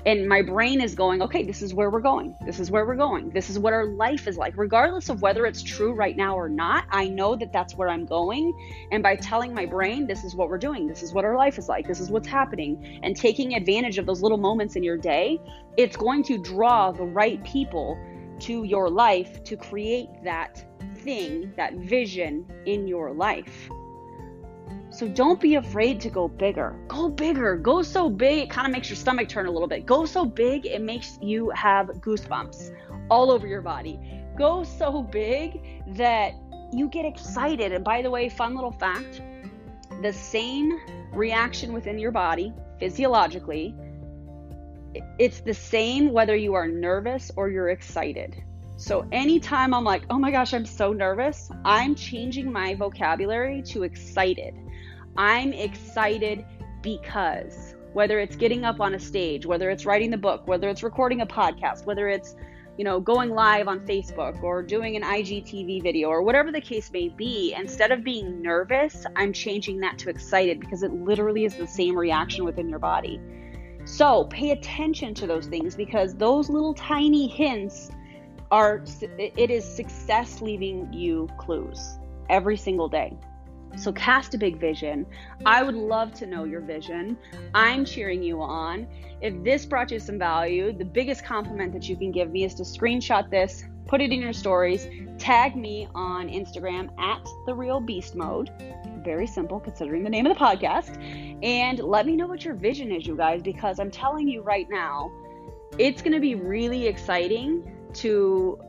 and 0.08 0.26
my 0.26 0.42
brain 0.42 0.80
is 0.80 0.96
going, 0.96 1.22
okay, 1.22 1.44
this 1.44 1.62
is 1.62 1.74
where 1.74 1.90
we're 1.90 2.00
going. 2.00 2.34
This 2.46 2.62
is 2.62 2.72
where 2.72 2.86
we're 2.86 2.96
going. 2.96 3.30
This 3.32 3.50
is 3.50 3.60
what 3.60 3.74
our 3.74 3.86
life 3.86 4.26
is 4.26 4.38
like. 4.38 4.54
Regardless 4.56 5.10
of 5.10 5.22
whether 5.22 5.46
it's 5.46 5.62
true 5.62 5.94
right 5.94 6.16
now 6.16 6.38
or 6.38 6.48
not, 6.48 6.86
I 6.92 7.10
know 7.10 7.36
that 7.36 7.52
that's 7.52 7.76
where 7.76 7.90
I'm 7.90 8.06
going. 8.06 8.54
And 8.94 9.04
by 9.04 9.18
telling 9.18 9.54
my 9.54 9.66
brain, 9.66 10.08
this 10.08 10.24
is 10.24 10.34
what 10.34 10.48
we're 10.48 10.60
doing, 10.60 10.88
this 10.88 11.04
is 11.04 11.12
what 11.12 11.26
our 11.26 11.36
life 11.36 11.58
is 11.58 11.68
like, 11.68 11.86
this 11.90 12.00
is 12.00 12.10
what's 12.10 12.28
happening, 12.28 13.02
and 13.04 13.18
taking 13.18 13.56
advantage 13.56 13.98
of 13.98 14.06
those 14.06 14.22
little 14.22 14.38
moments 14.38 14.78
in 14.78 14.84
your 14.84 14.98
day, 14.98 15.42
it's 15.76 15.98
going 15.98 16.24
to 16.24 16.42
draw 16.42 16.94
the 16.94 17.04
right 17.04 17.44
people 17.44 18.00
to 18.40 18.64
your 18.64 18.90
life 18.90 19.44
to 19.44 19.58
create 19.58 20.08
that 20.24 20.64
thing, 21.00 21.52
that 21.58 21.74
vision 21.74 22.50
in 22.66 22.88
your 22.88 23.12
life. 23.12 23.70
So 24.90 25.08
don't 25.08 25.40
be 25.40 25.56
afraid 25.56 26.00
to 26.02 26.10
go 26.10 26.28
bigger. 26.28 26.76
Go 26.88 27.10
bigger. 27.10 27.56
Go 27.58 27.82
so 27.82 28.10
big, 28.10 28.44
it 28.44 28.50
kind 28.50 28.66
of 28.66 28.74
makes 28.74 28.90
your 28.90 28.96
stomach 28.96 29.28
turn 29.28 29.46
a 29.46 29.52
little 29.52 29.68
bit. 29.68 29.86
Go 29.86 30.06
so 30.06 30.26
big, 30.26 30.66
it 30.66 30.82
makes 30.82 31.20
you 31.22 31.50
have 31.52 31.88
goosebumps 31.88 32.74
all 33.10 33.32
over 33.32 33.48
your 33.48 33.62
body. 33.62 34.00
Go 34.38 34.64
so 34.64 35.02
big 35.02 35.62
that 35.96 36.34
you 36.72 36.88
get 36.90 37.06
excited. 37.06 37.72
And 37.72 37.84
by 37.84 38.02
the 38.02 38.10
way, 38.10 38.30
fun 38.30 38.56
little 38.56 38.72
fact 38.72 39.22
the 40.02 40.14
same 40.14 40.80
reaction 41.12 41.74
within 41.74 41.98
your 41.98 42.12
body 42.12 42.54
physiologically, 42.80 43.76
it's 45.18 45.42
the 45.42 45.54
same 45.54 46.12
whether 46.12 46.36
you 46.36 46.54
are 46.54 46.68
nervous 46.68 47.32
or 47.36 47.50
you're 47.50 47.70
excited. 47.70 48.44
So 48.78 49.08
anytime 49.12 49.74
I'm 49.74 49.84
like, 49.84 50.04
oh 50.12 50.20
my 50.20 50.30
gosh, 50.30 50.54
I'm 50.54 50.66
so 50.66 50.94
nervous, 50.94 51.50
I'm 51.66 51.96
changing 51.96 52.52
my 52.52 52.76
vocabulary 52.76 53.64
to 53.64 53.84
excited. 53.84 54.54
I'm 55.18 55.54
excited 55.54 56.46
because 56.82 57.76
whether 57.94 58.20
it's 58.20 58.36
getting 58.36 58.64
up 58.64 58.80
on 58.80 58.94
a 58.94 59.00
stage, 59.00 59.46
whether 59.46 59.70
it's 59.70 59.86
writing 59.86 60.12
the 60.12 60.18
book, 60.18 60.48
whether 60.48 60.70
it's 60.70 60.84
recording 60.84 61.22
a 61.22 61.26
podcast, 61.26 61.86
whether 61.86 62.08
it's 62.08 62.36
you 62.78 62.84
know, 62.84 63.00
going 63.00 63.32
live 63.32 63.68
on 63.68 63.80
Facebook 63.82 64.42
or 64.44 64.62
doing 64.62 64.96
an 64.96 65.02
IGTV 65.02 65.82
video 65.82 66.10
or 66.10 66.22
whatever 66.22 66.52
the 66.52 66.62
case 66.62 66.92
may 66.92 67.10
be, 67.10 67.54
instead 67.58 67.92
of 67.92 68.04
being 68.04 68.42
nervous, 68.42 69.04
I'm 69.16 69.34
changing 69.34 69.80
that 69.80 69.98
to 70.00 70.10
excited 70.10 70.60
because 70.60 70.84
it 70.84 70.94
literally 70.94 71.44
is 71.44 71.56
the 71.56 71.66
same 71.66 71.98
reaction 71.98 72.46
within 72.46 72.70
your 72.70 72.80
body. 72.80 73.20
So 73.86 74.26
pay 74.26 74.52
attention 74.52 75.16
to 75.16 75.28
those 75.28 75.48
things 75.48 75.76
because 75.76 76.14
those 76.16 76.50
little 76.50 76.76
tiny 76.76 77.28
hints 77.28 77.90
are, 78.52 78.84
it 79.18 79.50
is 79.50 79.66
success 79.66 80.42
leaving 80.42 80.94
you 80.94 81.28
clues 81.38 81.98
every 82.30 82.58
single 82.58 82.90
day. 82.90 83.18
So 83.76 83.92
cast 83.92 84.34
a 84.34 84.38
big 84.38 84.60
vision. 84.60 85.06
I 85.46 85.62
would 85.64 85.76
love 85.76 86.14
to 86.16 86.26
know 86.26 86.46
your 86.46 86.62
vision. 86.62 87.18
I'm 87.54 87.86
cheering 87.86 88.24
you 88.24 88.42
on. 88.42 88.88
If 89.22 89.44
this 89.44 89.66
brought 89.66 89.92
you 89.92 90.00
some 90.00 90.18
value, 90.18 90.72
the 90.72 90.86
biggest 90.86 91.24
compliment 91.26 91.74
that 91.74 91.88
you 91.88 91.96
can 91.96 92.12
give 92.12 92.32
me 92.32 92.44
is 92.44 92.56
to 92.56 92.64
screenshot 92.64 93.30
this, 93.30 93.66
put 93.88 94.02
it 94.02 94.12
in 94.12 94.22
your 94.22 94.34
stories, 94.34 94.88
tag 95.18 95.56
me 95.56 95.88
on 95.96 96.28
Instagram 96.28 96.90
at 97.00 97.26
the 97.46 97.54
real 97.54 97.80
beast 97.80 98.16
mode. 98.16 98.52
Very 99.04 99.28
simple 99.28 99.60
considering 99.60 100.04
the 100.04 100.10
name 100.10 100.26
of 100.26 100.38
the 100.38 100.44
podcast. 100.44 100.98
And 101.44 101.80
let 101.80 102.06
me 102.06 102.16
know 102.16 102.28
what 102.28 102.44
your 102.44 102.56
vision 102.56 102.92
is, 102.92 103.06
you 103.06 103.16
guys, 103.16 103.42
because 103.42 103.80
I'm 103.80 103.92
telling 103.92 104.28
you 104.28 104.42
right 104.42 104.68
now, 104.70 105.12
it's 105.78 106.02
going 106.02 106.14
to 106.14 106.20
be 106.20 106.36
really 106.36 106.88
exciting 106.88 107.72
to 107.94 108.60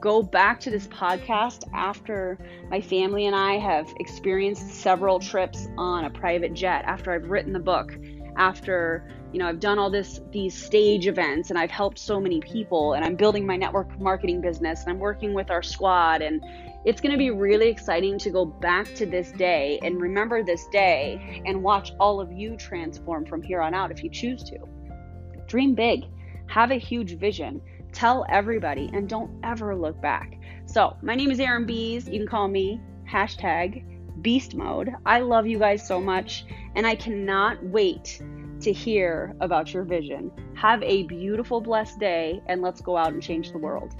go 0.00 0.22
back 0.22 0.60
to 0.60 0.70
this 0.70 0.86
podcast 0.88 1.64
after 1.72 2.38
my 2.68 2.80
family 2.80 3.26
and 3.26 3.36
I 3.36 3.58
have 3.58 3.92
experienced 4.00 4.70
several 4.70 5.20
trips 5.20 5.68
on 5.78 6.04
a 6.04 6.10
private 6.10 6.54
jet, 6.54 6.84
after 6.84 7.12
I've 7.12 7.30
written 7.30 7.52
the 7.52 7.60
book, 7.60 7.96
after 8.36 9.08
you 9.32 9.38
know 9.38 9.46
I've 9.46 9.60
done 9.60 9.78
all 9.78 9.90
this 9.90 10.20
these 10.30 10.54
stage 10.54 11.06
events 11.06 11.50
and 11.50 11.58
I've 11.58 11.70
helped 11.70 11.98
so 11.98 12.20
many 12.20 12.40
people 12.40 12.94
and 12.94 13.04
I'm 13.04 13.16
building 13.16 13.46
my 13.46 13.56
network 13.56 13.98
marketing 14.00 14.40
business 14.40 14.82
and 14.82 14.90
I'm 14.90 14.98
working 14.98 15.34
with 15.34 15.50
our 15.50 15.62
squad 15.62 16.22
and 16.22 16.42
it's 16.84 17.00
going 17.00 17.12
to 17.12 17.18
be 17.18 17.30
really 17.30 17.68
exciting 17.68 18.18
to 18.18 18.30
go 18.30 18.44
back 18.44 18.92
to 18.94 19.06
this 19.06 19.32
day 19.32 19.78
and 19.82 20.00
remember 20.00 20.42
this 20.42 20.66
day 20.68 21.42
and 21.46 21.62
watch 21.62 21.92
all 21.98 22.20
of 22.20 22.30
you 22.30 22.56
transform 22.56 23.24
from 23.24 23.42
here 23.42 23.60
on 23.60 23.74
out 23.74 23.90
if 23.90 24.04
you 24.04 24.10
choose 24.10 24.42
to. 24.44 24.58
Dream 25.46 25.74
big, 25.74 26.04
have 26.46 26.70
a 26.70 26.78
huge 26.78 27.18
vision 27.18 27.62
Tell 27.94 28.26
everybody 28.28 28.90
and 28.92 29.08
don't 29.08 29.30
ever 29.44 29.76
look 29.76 30.02
back. 30.02 30.36
So, 30.66 30.96
my 31.00 31.14
name 31.14 31.30
is 31.30 31.38
Erin 31.38 31.64
Biest. 31.64 32.08
You 32.08 32.18
can 32.18 32.26
call 32.26 32.48
me 32.48 32.80
hashtag 33.08 33.84
beast 34.20 34.56
mode. 34.56 34.90
I 35.06 35.20
love 35.20 35.46
you 35.46 35.60
guys 35.60 35.86
so 35.86 36.00
much, 36.00 36.44
and 36.74 36.88
I 36.88 36.96
cannot 36.96 37.64
wait 37.64 38.20
to 38.62 38.72
hear 38.72 39.36
about 39.40 39.72
your 39.72 39.84
vision. 39.84 40.32
Have 40.56 40.82
a 40.82 41.04
beautiful, 41.04 41.60
blessed 41.60 42.00
day, 42.00 42.42
and 42.46 42.62
let's 42.62 42.80
go 42.80 42.96
out 42.96 43.12
and 43.12 43.22
change 43.22 43.52
the 43.52 43.58
world. 43.58 43.94